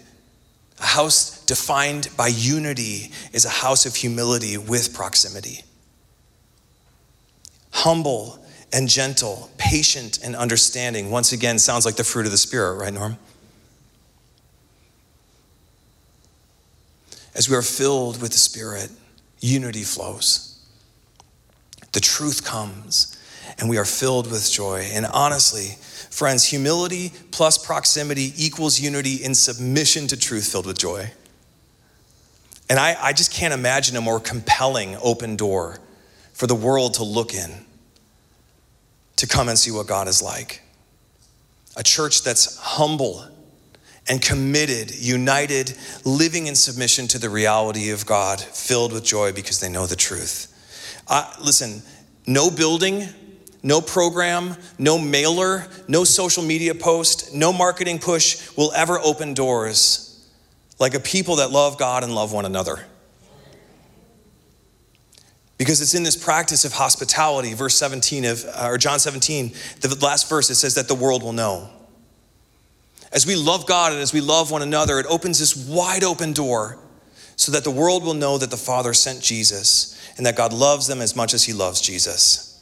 a 0.80 0.86
house 0.86 1.44
defined 1.44 2.08
by 2.16 2.28
unity, 2.28 3.10
is 3.32 3.44
a 3.44 3.50
house 3.50 3.86
of 3.86 3.94
humility 3.94 4.56
with 4.58 4.94
proximity. 4.94 5.62
Humble 7.70 8.44
and 8.72 8.88
gentle, 8.88 9.50
patient 9.56 10.18
and 10.24 10.34
understanding. 10.34 11.10
Once 11.10 11.32
again, 11.32 11.58
sounds 11.58 11.86
like 11.86 11.94
the 11.96 12.04
fruit 12.04 12.26
of 12.26 12.32
the 12.32 12.38
Spirit, 12.38 12.74
right, 12.74 12.92
Norm? 12.92 13.16
As 17.34 17.48
we 17.48 17.56
are 17.56 17.62
filled 17.62 18.20
with 18.20 18.32
the 18.32 18.38
Spirit, 18.38 18.90
unity 19.40 19.82
flows. 19.82 20.64
The 21.92 22.00
truth 22.00 22.44
comes 22.44 23.16
and 23.58 23.68
we 23.68 23.78
are 23.78 23.84
filled 23.84 24.30
with 24.30 24.50
joy. 24.50 24.88
And 24.92 25.06
honestly, 25.06 25.76
friends, 26.10 26.44
humility 26.44 27.12
plus 27.30 27.58
proximity 27.58 28.32
equals 28.36 28.80
unity 28.80 29.22
in 29.22 29.34
submission 29.34 30.06
to 30.08 30.16
truth 30.16 30.50
filled 30.50 30.66
with 30.66 30.78
joy. 30.78 31.10
And 32.68 32.78
I, 32.78 32.96
I 33.00 33.12
just 33.12 33.32
can't 33.32 33.54
imagine 33.54 33.96
a 33.96 34.00
more 34.00 34.20
compelling 34.20 34.96
open 35.02 35.36
door 35.36 35.78
for 36.32 36.46
the 36.46 36.54
world 36.54 36.94
to 36.94 37.04
look 37.04 37.34
in 37.34 37.50
to 39.16 39.26
come 39.26 39.48
and 39.48 39.58
see 39.58 39.70
what 39.70 39.86
God 39.86 40.08
is 40.08 40.22
like. 40.22 40.62
A 41.76 41.82
church 41.82 42.22
that's 42.22 42.56
humble 42.56 43.24
and 44.08 44.20
committed, 44.20 44.94
united, 44.94 45.76
living 46.04 46.46
in 46.46 46.54
submission 46.54 47.08
to 47.08 47.18
the 47.18 47.30
reality 47.30 47.90
of 47.90 48.04
God, 48.04 48.40
filled 48.40 48.92
with 48.92 49.04
joy 49.04 49.32
because 49.32 49.60
they 49.60 49.68
know 49.68 49.86
the 49.86 49.96
truth. 49.96 50.50
Uh, 51.08 51.32
listen, 51.42 51.82
no 52.26 52.50
building, 52.50 53.08
no 53.64 53.80
program, 53.80 54.56
no 54.78 54.98
mailer, 54.98 55.66
no 55.88 56.04
social 56.04 56.44
media 56.44 56.74
post, 56.74 57.34
no 57.34 57.52
marketing 57.52 57.98
push 57.98 58.54
will 58.56 58.70
ever 58.72 59.00
open 59.00 59.34
doors 59.34 60.28
like 60.78 60.94
a 60.94 61.00
people 61.00 61.36
that 61.36 61.50
love 61.50 61.78
God 61.78 62.04
and 62.04 62.14
love 62.14 62.32
one 62.32 62.44
another. 62.44 62.84
Because 65.56 65.80
it's 65.80 65.94
in 65.94 66.02
this 66.02 66.16
practice 66.16 66.64
of 66.64 66.72
hospitality, 66.74 67.54
verse 67.54 67.74
17 67.76 68.24
of, 68.26 68.44
uh, 68.44 68.66
or 68.68 68.76
John 68.76 68.98
17, 68.98 69.52
the 69.80 69.96
last 70.02 70.28
verse, 70.28 70.50
it 70.50 70.56
says 70.56 70.74
that 70.74 70.88
the 70.88 70.94
world 70.94 71.22
will 71.22 71.32
know. 71.32 71.70
As 73.12 73.24
we 73.24 73.34
love 73.36 73.66
God 73.66 73.92
and 73.92 74.00
as 74.02 74.12
we 74.12 74.20
love 74.20 74.50
one 74.50 74.62
another, 74.62 74.98
it 74.98 75.06
opens 75.08 75.38
this 75.38 75.56
wide 75.56 76.04
open 76.04 76.32
door 76.32 76.76
so 77.36 77.52
that 77.52 77.64
the 77.64 77.70
world 77.70 78.04
will 78.04 78.14
know 78.14 78.36
that 78.36 78.50
the 78.50 78.56
Father 78.56 78.92
sent 78.92 79.22
Jesus 79.22 79.98
and 80.16 80.26
that 80.26 80.36
God 80.36 80.52
loves 80.52 80.86
them 80.86 81.00
as 81.00 81.16
much 81.16 81.32
as 81.32 81.44
He 81.44 81.52
loves 81.52 81.80
Jesus. 81.80 82.53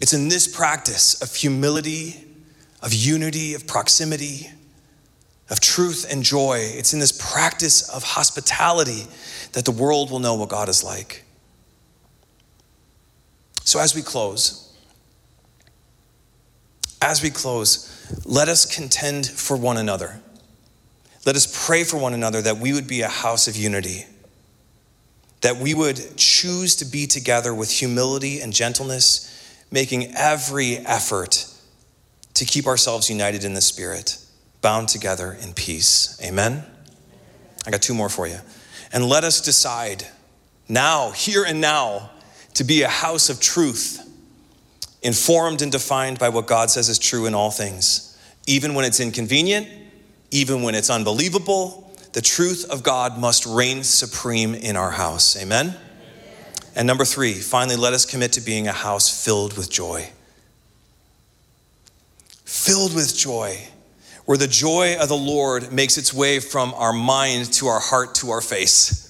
It's 0.00 0.12
in 0.12 0.28
this 0.28 0.46
practice 0.46 1.20
of 1.22 1.34
humility, 1.34 2.24
of 2.82 2.94
unity, 2.94 3.54
of 3.54 3.66
proximity, 3.66 4.48
of 5.50 5.60
truth 5.60 6.06
and 6.10 6.22
joy. 6.22 6.58
It's 6.60 6.92
in 6.92 7.00
this 7.00 7.12
practice 7.12 7.88
of 7.88 8.02
hospitality 8.02 9.06
that 9.52 9.64
the 9.64 9.70
world 9.70 10.10
will 10.10 10.20
know 10.20 10.34
what 10.34 10.48
God 10.48 10.68
is 10.68 10.84
like. 10.84 11.24
So, 13.64 13.80
as 13.80 13.94
we 13.94 14.02
close, 14.02 14.72
as 17.02 17.22
we 17.22 17.30
close, 17.30 17.94
let 18.24 18.48
us 18.48 18.64
contend 18.64 19.26
for 19.26 19.56
one 19.56 19.76
another. 19.76 20.20
Let 21.26 21.36
us 21.36 21.66
pray 21.66 21.84
for 21.84 21.98
one 21.98 22.14
another 22.14 22.40
that 22.40 22.58
we 22.58 22.72
would 22.72 22.86
be 22.86 23.02
a 23.02 23.08
house 23.08 23.48
of 23.48 23.56
unity, 23.56 24.06
that 25.42 25.56
we 25.56 25.74
would 25.74 26.16
choose 26.16 26.76
to 26.76 26.84
be 26.84 27.06
together 27.06 27.54
with 27.54 27.70
humility 27.70 28.40
and 28.40 28.52
gentleness 28.52 29.37
making 29.70 30.14
every 30.16 30.76
effort 30.78 31.46
to 32.34 32.44
keep 32.44 32.66
ourselves 32.66 33.10
united 33.10 33.44
in 33.44 33.54
the 33.54 33.60
Spirit, 33.60 34.18
bound 34.60 34.88
together 34.88 35.36
in 35.42 35.52
peace. 35.52 36.18
Amen? 36.24 36.64
I 37.66 37.70
got 37.70 37.82
two 37.82 37.94
more 37.94 38.08
for 38.08 38.26
you. 38.26 38.38
And 38.92 39.04
let 39.04 39.24
us 39.24 39.40
decide 39.40 40.06
now, 40.68 41.10
here 41.10 41.44
and 41.44 41.60
now, 41.60 42.10
to 42.54 42.64
be 42.64 42.82
a 42.82 42.88
house 42.88 43.28
of 43.28 43.40
truth, 43.40 44.04
informed 45.02 45.62
and 45.62 45.70
defined 45.70 46.18
by 46.18 46.28
what 46.28 46.46
God 46.46 46.70
says 46.70 46.88
is 46.88 46.98
true 46.98 47.26
in 47.26 47.34
all 47.34 47.50
things, 47.50 48.18
even 48.46 48.74
when 48.74 48.84
it's 48.84 49.00
inconvenient, 49.00 49.68
even 50.30 50.62
when 50.62 50.74
it's 50.74 50.90
unbelievable. 50.90 51.92
The 52.12 52.20
truth 52.20 52.68
of 52.70 52.82
God 52.82 53.18
must 53.18 53.46
reign 53.46 53.84
supreme 53.84 54.54
in 54.54 54.76
our 54.76 54.90
house. 54.90 55.40
Amen? 55.40 55.76
And 56.74 56.86
number 56.86 57.04
three, 57.04 57.34
finally, 57.34 57.76
let 57.76 57.92
us 57.92 58.04
commit 58.04 58.32
to 58.32 58.40
being 58.40 58.68
a 58.68 58.72
house 58.72 59.24
filled 59.24 59.56
with 59.56 59.70
joy. 59.70 60.10
Filled 62.44 62.94
with 62.94 63.16
joy, 63.16 63.58
where 64.24 64.38
the 64.38 64.46
joy 64.46 64.96
of 65.00 65.08
the 65.08 65.16
Lord 65.16 65.72
makes 65.72 65.98
its 65.98 66.14
way 66.14 66.40
from 66.40 66.72
our 66.74 66.92
mind 66.92 67.52
to 67.54 67.66
our 67.66 67.80
heart 67.80 68.14
to 68.16 68.30
our 68.30 68.40
face. 68.40 69.04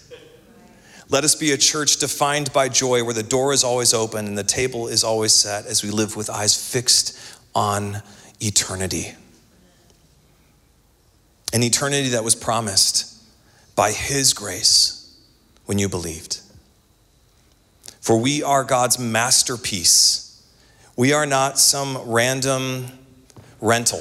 Let 1.10 1.24
us 1.24 1.34
be 1.34 1.52
a 1.52 1.56
church 1.56 1.96
defined 1.96 2.52
by 2.52 2.68
joy, 2.68 3.02
where 3.02 3.14
the 3.14 3.22
door 3.22 3.52
is 3.52 3.64
always 3.64 3.94
open 3.94 4.26
and 4.26 4.36
the 4.36 4.44
table 4.44 4.88
is 4.88 5.04
always 5.04 5.32
set 5.32 5.66
as 5.66 5.82
we 5.82 5.90
live 5.90 6.16
with 6.16 6.28
eyes 6.28 6.54
fixed 6.54 7.18
on 7.54 8.02
eternity. 8.40 9.14
An 11.52 11.62
eternity 11.62 12.10
that 12.10 12.24
was 12.24 12.34
promised 12.34 13.14
by 13.74 13.92
His 13.92 14.34
grace 14.34 15.16
when 15.64 15.78
you 15.78 15.88
believed. 15.88 16.40
For 18.08 18.16
we 18.16 18.42
are 18.42 18.64
God's 18.64 18.98
masterpiece. 18.98 20.42
We 20.96 21.12
are 21.12 21.26
not 21.26 21.58
some 21.58 21.98
random 22.10 22.86
rental 23.60 24.00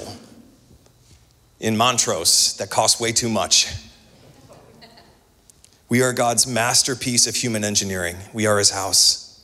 in 1.59 1.75
Montrose 1.75 2.55
that 2.55 2.69
costs 2.69 3.01
way 3.01 3.11
too 3.11 3.27
much. 3.27 3.67
We 5.89 6.01
are 6.01 6.13
God's 6.13 6.47
masterpiece 6.47 7.27
of 7.27 7.35
human 7.35 7.65
engineering. 7.65 8.15
We 8.31 8.45
are 8.45 8.59
His 8.59 8.69
house. 8.69 9.43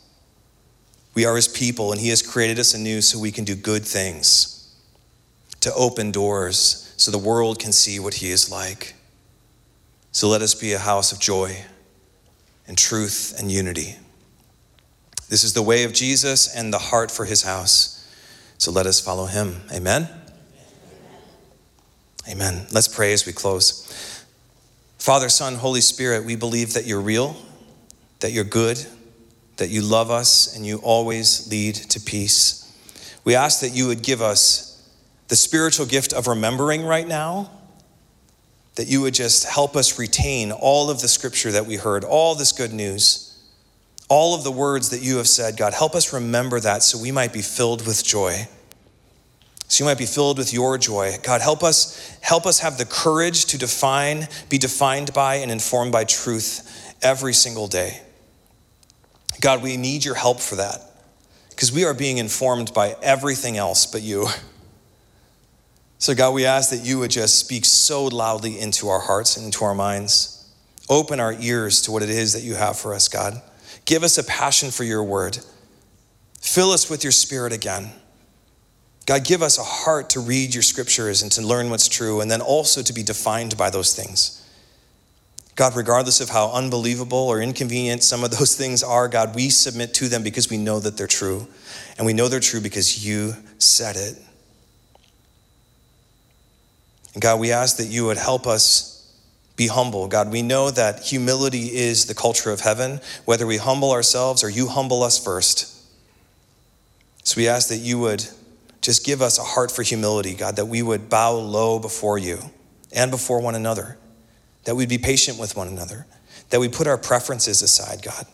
We 1.14 1.26
are 1.26 1.36
His 1.36 1.50
people, 1.50 1.92
and 1.92 2.00
He 2.00 2.08
has 2.08 2.22
created 2.22 2.58
us 2.58 2.74
anew 2.74 3.02
so 3.02 3.20
we 3.20 3.34
can 3.34 3.44
do 3.44 3.56
good 3.56 3.84
things, 3.84 4.74
to 5.60 5.74
open 5.74 6.10
doors 6.10 6.94
so 6.96 7.12
the 7.12 7.18
world 7.18 7.60
can 7.60 7.74
see 7.74 8.00
what 8.00 8.14
He 8.14 8.30
is 8.30 8.50
like. 8.50 8.96
So 10.14 10.30
let 10.30 10.42
us 10.42 10.56
be 10.56 10.72
a 10.72 10.80
house 10.80 11.12
of 11.12 11.20
joy 11.20 11.66
and 12.66 12.78
truth 12.78 13.36
and 13.38 13.52
unity. 13.52 13.98
This 15.34 15.44
is 15.44 15.54
the 15.54 15.64
way 15.64 15.84
of 15.84 15.94
Jesus 15.94 16.56
and 16.56 16.72
the 16.72 16.78
heart 16.78 17.10
for 17.10 17.26
his 17.26 17.42
house. 17.42 18.08
So 18.60 18.70
let 18.72 18.86
us 18.86 19.00
follow 19.00 19.26
him. 19.26 19.64
Amen. 19.74 20.08
Amen. 22.30 22.68
Let's 22.72 22.88
pray 22.88 23.14
as 23.14 23.26
we 23.26 23.34
close. 23.34 24.24
Father, 25.00 25.30
Son, 25.30 25.56
Holy 25.56 25.82
Spirit, 25.82 26.24
we 26.24 26.36
believe 26.36 26.74
that 26.74 26.86
you're 26.86 27.02
real, 27.02 27.36
that 28.20 28.32
you're 28.32 28.44
good, 28.44 28.86
that 29.58 29.72
you 29.72 29.82
love 29.82 30.12
us, 30.12 30.56
and 30.56 30.68
you 30.68 30.78
always 30.84 31.50
lead 31.50 31.74
to 31.74 32.00
peace. 32.00 32.72
We 33.24 33.34
ask 33.34 33.60
that 33.62 33.74
you 33.74 33.88
would 33.88 34.04
give 34.04 34.22
us 34.22 34.88
the 35.30 35.36
spiritual 35.36 35.88
gift 35.88 36.14
of 36.14 36.28
remembering 36.28 36.86
right 36.86 37.08
now, 37.08 37.50
that 38.76 38.86
you 38.86 39.02
would 39.02 39.16
just 39.16 39.46
help 39.46 39.76
us 39.76 39.98
retain 39.98 40.52
all 40.52 40.92
of 40.92 41.02
the 41.02 41.08
scripture 41.08 41.54
that 41.54 41.66
we 41.66 41.78
heard, 41.78 42.04
all 42.04 42.36
this 42.36 42.52
good 42.52 42.72
news 42.72 43.33
all 44.14 44.36
of 44.36 44.44
the 44.44 44.52
words 44.52 44.92
that 44.92 45.02
you 45.02 45.18
have 45.18 45.28
said, 45.28 45.58
God, 45.58 45.74
help 45.74 45.96
us 45.96 46.14
remember 46.14 46.60
that 46.60 46.84
so 46.84 47.00
we 47.00 47.12
might 47.12 47.34
be 47.34 47.42
filled 47.42 47.88
with 47.88 48.06
joy. 48.06 48.48
So 49.68 49.84
you 49.84 49.90
might 49.90 49.98
be 49.98 50.06
filled 50.06 50.38
with 50.38 50.54
your 50.54 50.78
joy. 50.78 51.16
God, 51.24 51.42
help 51.42 51.64
us, 51.64 52.16
help 52.22 52.46
us 52.46 52.60
have 52.60 52.78
the 52.78 52.86
courage 52.86 53.46
to 53.46 53.58
define, 53.58 54.28
be 54.50 54.60
defined 54.60 55.16
by, 55.16 55.38
and 55.38 55.50
informed 55.50 55.92
by 55.92 56.04
truth 56.04 56.96
every 57.02 57.34
single 57.34 57.66
day. 57.66 58.02
God, 59.42 59.64
we 59.64 59.78
need 59.78 60.06
your 60.06 60.14
help 60.14 60.40
for 60.40 60.58
that 60.58 60.80
because 61.50 61.72
we 61.72 61.84
are 61.84 61.96
being 61.96 62.20
informed 62.20 62.72
by 62.72 62.96
everything 63.02 63.58
else 63.58 63.88
but 63.88 64.04
you. 64.04 64.28
So, 65.98 66.14
God, 66.14 66.36
we 66.36 66.46
ask 66.46 66.70
that 66.70 66.86
you 66.86 67.00
would 67.00 67.10
just 67.10 67.40
speak 67.40 67.66
so 67.66 68.06
loudly 68.06 68.60
into 68.60 68.90
our 68.90 69.00
hearts 69.00 69.38
and 69.38 69.46
into 69.48 69.66
our 69.66 69.74
minds. 69.74 70.54
Open 70.88 71.20
our 71.20 71.34
ears 71.34 71.82
to 71.82 71.92
what 71.92 72.04
it 72.04 72.12
is 72.12 72.34
that 72.34 72.44
you 72.44 72.54
have 72.54 72.78
for 72.78 72.94
us, 72.94 73.08
God. 73.08 73.42
Give 73.86 74.04
us 74.04 74.18
a 74.18 74.24
passion 74.24 74.72
for 74.72 74.84
your 74.84 75.04
word. 75.04 75.40
Fill 76.42 76.72
us 76.72 76.90
with 76.90 77.04
your 77.04 77.12
spirit 77.12 77.54
again. 77.54 77.92
God, 79.06 79.26
give 79.26 79.42
us 79.42 79.58
a 79.58 79.64
heart 79.64 80.10
to 80.12 80.20
read 80.20 80.54
your 80.54 80.64
scriptures 80.64 81.22
and 81.22 81.32
to 81.34 81.42
learn 81.42 81.70
what's 81.70 81.90
true, 81.90 82.22
and 82.22 82.32
then 82.32 82.42
also 82.42 82.82
to 82.82 82.94
be 82.94 83.04
defined 83.04 83.58
by 83.58 83.70
those 83.70 83.94
things. 83.94 84.40
God, 85.56 85.76
regardless 85.76 86.20
of 86.20 86.30
how 86.30 86.52
unbelievable 86.52 87.18
or 87.18 87.42
inconvenient 87.42 88.04
some 88.04 88.24
of 88.24 88.32
those 88.32 88.56
things 88.58 88.82
are, 88.82 89.08
God, 89.08 89.36
we 89.36 89.50
submit 89.50 89.94
to 89.96 90.08
them 90.08 90.24
because 90.24 90.50
we 90.50 90.58
know 90.58 90.80
that 90.80 90.98
they're 90.98 91.08
true. 91.08 91.48
And 91.98 92.06
we 92.06 92.14
know 92.14 92.28
they're 92.28 92.40
true 92.40 92.62
because 92.62 93.06
you 93.06 93.36
said 93.60 93.96
it. 93.96 94.18
And 97.14 97.22
God, 97.22 97.40
we 97.40 97.52
ask 97.52 97.78
that 97.78 97.86
you 97.86 98.06
would 98.06 98.18
help 98.18 98.48
us 98.48 98.93
be 99.56 99.68
humble. 99.68 100.08
God, 100.08 100.32
we 100.32 100.42
know 100.42 100.72
that 100.72 101.04
humility 101.04 101.76
is 101.76 102.06
the 102.06 102.16
culture 102.16 102.52
of 102.52 102.62
heaven, 102.62 103.00
whether 103.26 103.46
we 103.46 103.58
humble 103.58 103.92
ourselves 103.92 104.44
or 104.44 104.50
you 104.50 104.68
humble 104.68 105.04
us 105.04 105.24
first. 105.24 105.70
So 107.24 107.40
we 107.40 107.48
ask 107.48 107.70
that 107.70 107.78
you 107.78 108.00
would 108.00 108.28
just 108.82 109.06
give 109.06 109.22
us 109.22 109.38
a 109.38 109.44
heart 109.44 109.72
for 109.72 109.84
humility, 109.84 110.34
God, 110.34 110.56
that 110.56 110.66
we 110.66 110.82
would 110.82 111.10
bow 111.10 111.34
low 111.34 111.80
before 111.80 112.18
you 112.18 112.40
and 112.92 113.12
before 113.12 113.40
one 113.42 113.56
another, 113.56 113.98
that 114.66 114.76
we'd 114.76 114.90
be 114.90 114.98
patient 114.98 115.40
with 115.40 115.56
one 115.56 115.68
another, 115.68 116.06
that 116.50 116.60
we 116.60 116.68
put 116.68 116.88
our 116.88 116.98
preferences 116.98 117.62
aside, 117.62 118.02
God, 118.04 118.26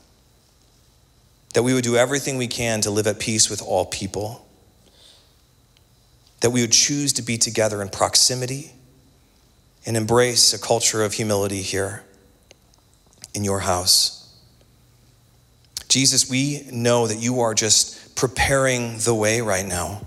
that 1.54 1.64
we 1.64 1.74
would 1.74 1.84
do 1.84 1.98
everything 1.98 2.38
we 2.38 2.48
can 2.48 2.82
to 2.82 2.90
live 2.90 3.08
at 3.08 3.20
peace 3.20 3.50
with 3.50 3.62
all 3.62 3.86
people, 3.86 4.46
that 6.40 6.50
we 6.50 6.62
would 6.62 6.72
choose 6.72 7.14
to 7.14 7.22
be 7.22 7.38
together 7.38 7.82
in 7.82 7.90
proximity 7.90 8.72
and 9.86 9.98
embrace 9.98 10.54
a 10.54 10.60
culture 10.60 11.04
of 11.04 11.14
humility 11.14 11.62
here 11.62 12.04
in 13.34 13.44
your 13.44 13.60
house. 13.60 14.16
Jesus, 15.88 16.30
we 16.30 16.68
know 16.72 17.08
that 17.08 17.18
you 17.18 17.40
are 17.40 17.54
just 17.54 18.16
preparing 18.16 18.98
the 19.00 19.16
way 19.16 19.42
right 19.42 19.66
now 19.66 20.02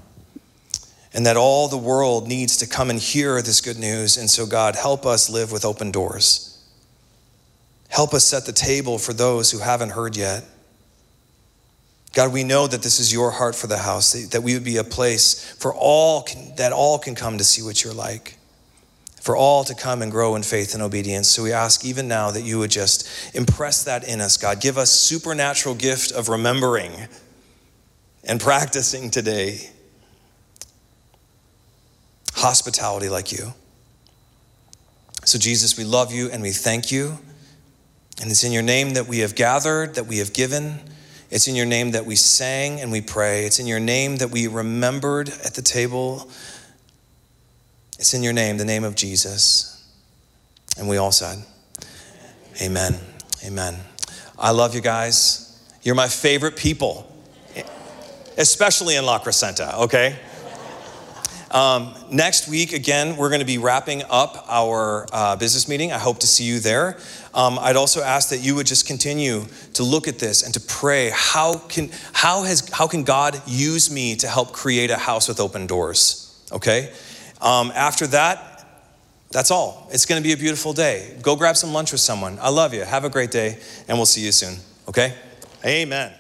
and 1.15 1.27
that 1.27 1.37
all 1.37 1.69
the 1.69 1.77
world 1.77 2.27
needs 2.27 2.57
to 2.59 2.67
come 2.67 2.89
and 2.89 2.99
hear 2.99 3.43
this 3.43 3.61
good 3.61 3.79
news. 3.79 4.17
And 4.17 4.31
so, 4.31 4.47
God, 4.47 4.77
help 4.77 5.05
us 5.05 5.29
live 5.29 5.53
with 5.53 5.65
open 5.65 5.91
doors. 5.91 6.49
Help 7.89 8.15
us 8.15 8.25
set 8.25 8.47
the 8.47 8.53
table 8.53 8.97
for 8.99 9.13
those 9.13 9.51
who 9.51 9.59
haven't 9.59 9.91
heard 9.91 10.17
yet. 10.17 10.45
God, 12.15 12.33
we 12.33 12.45
know 12.45 12.67
that 12.67 12.83
this 12.83 13.01
is 13.01 13.13
your 13.13 13.31
heart 13.31 13.55
for 13.55 13.67
the 13.67 13.79
house, 13.79 14.13
that 14.13 14.43
we 14.43 14.55
would 14.55 14.65
be 14.65 14.77
a 14.77 14.85
place 14.85 15.51
for 15.59 15.75
all, 15.75 16.27
that 16.57 16.73
all 16.73 16.99
can 16.99 17.15
come 17.15 17.39
to 17.39 17.45
see 17.45 17.63
what 17.63 17.83
you're 17.83 17.95
like, 17.95 18.37
for 19.23 19.37
all 19.37 19.63
to 19.63 19.73
come 19.73 20.03
and 20.03 20.11
grow 20.11 20.35
in 20.35 20.43
faith 20.43 20.75
and 20.75 20.83
obedience. 20.83 21.29
So 21.29 21.45
we 21.45 21.53
ask 21.53 21.85
even 21.85 22.09
now 22.09 22.33
that 22.33 22.43
you 22.43 22.59
would 22.59 22.73
just 22.73 23.09
impress 23.37 23.85
that 23.85 24.03
in 24.03 24.21
us, 24.21 24.37
God. 24.37 24.61
Give 24.61 24.77
us 24.77 24.91
supernatural 24.91 25.77
gift 25.77 26.11
of 26.11 26.29
remembering 26.29 26.91
and 28.25 28.41
practicing 28.41 29.11
today 29.11 29.71
hospitality 32.35 33.09
like 33.09 33.31
you. 33.31 33.55
So, 35.25 35.39
Jesus, 35.39 35.79
we 35.79 35.85
love 35.85 36.13
you 36.13 36.29
and 36.29 36.43
we 36.43 36.51
thank 36.51 36.91
you. 36.91 37.17
And 38.21 38.29
it's 38.29 38.43
in 38.43 38.51
your 38.51 38.63
name 38.63 38.95
that 38.95 39.07
we 39.07 39.21
have 39.21 39.37
gathered, 39.37 39.95
that 39.95 40.07
we 40.07 40.19
have 40.19 40.33
given. 40.33 40.81
It's 41.31 41.47
in 41.47 41.55
your 41.55 41.67
name 41.67 41.93
that 41.93 42.07
we 42.07 42.17
sang 42.17 42.81
and 42.81 42.91
we 42.91 43.01
pray. 43.01 43.45
It's 43.45 43.61
in 43.61 43.69
your 43.69 43.79
name 43.79 44.17
that 44.17 44.33
we 44.33 44.49
remembered 44.49 45.29
at 45.29 45.55
the 45.55 45.63
table. 45.63 46.29
It's 48.03 48.15
in 48.15 48.25
your 48.25 48.33
name, 48.33 48.57
the 48.57 48.65
name 48.65 48.83
of 48.83 48.97
Jesus. 48.97 49.81
And 50.77 50.89
we 50.89 50.97
all 50.97 51.13
said, 51.13 51.39
Amen. 52.61 52.99
Amen. 53.45 53.77
I 54.37 54.51
love 54.51 54.75
you 54.75 54.81
guys. 54.81 55.63
You're 55.83 55.95
my 55.95 56.09
favorite 56.09 56.57
people, 56.57 57.07
especially 58.37 58.97
in 58.97 59.07
La 59.07 59.21
Crescenta, 59.21 59.83
okay? 59.83 60.19
Um, 61.53 61.95
next 62.11 62.49
week, 62.49 62.73
again, 62.73 63.17
we're 63.17 63.29
going 63.29 63.39
to 63.39 63.47
be 63.47 63.59
wrapping 63.59 64.03
up 64.11 64.47
our 64.49 65.07
uh, 65.13 65.37
business 65.37 65.69
meeting. 65.69 65.93
I 65.93 65.99
hope 65.99 66.19
to 66.19 66.27
see 66.27 66.43
you 66.43 66.59
there. 66.59 66.99
Um, 67.35 67.57
I'd 67.61 67.77
also 67.77 68.03
ask 68.03 68.31
that 68.31 68.39
you 68.39 68.57
would 68.57 68.67
just 68.67 68.85
continue 68.85 69.45
to 69.75 69.85
look 69.85 70.09
at 70.09 70.19
this 70.19 70.43
and 70.43 70.53
to 70.55 70.61
pray. 70.61 71.13
How 71.15 71.59
can 71.59 71.91
how 72.13 72.43
has 72.43 72.69
how 72.71 72.89
can 72.89 73.05
God 73.05 73.41
use 73.47 73.93
me 73.93 74.17
to 74.17 74.27
help 74.27 74.51
create 74.51 74.91
a 74.91 74.97
house 74.97 75.29
with 75.29 75.39
open 75.39 75.69
doors? 75.69 76.19
Okay. 76.51 76.93
Um, 77.43 77.73
after 77.75 78.07
that, 78.09 78.65
that's 79.31 79.51
all. 79.51 79.89
It's 79.91 80.07
going 80.07 80.23
to 80.23 80.27
be 80.27 80.33
a 80.33 80.37
beautiful 80.37 80.73
day. 80.73 81.17
Go 81.23 81.37
grab 81.37 81.57
some 81.57 81.73
lunch 81.73 81.93
with 81.93 82.01
someone. 82.01 82.39
I 82.41 82.51
love 82.51 82.73
you. 82.73 82.83
Have 82.83 83.05
a 83.05 83.11
great 83.11 83.31
day, 83.31 83.59
and 83.89 83.99
we'll 83.99 84.07
see 84.07 84.21
you 84.21 84.33
soon. 84.33 84.57
Okay. 84.89 85.15
Amen. 85.65 86.13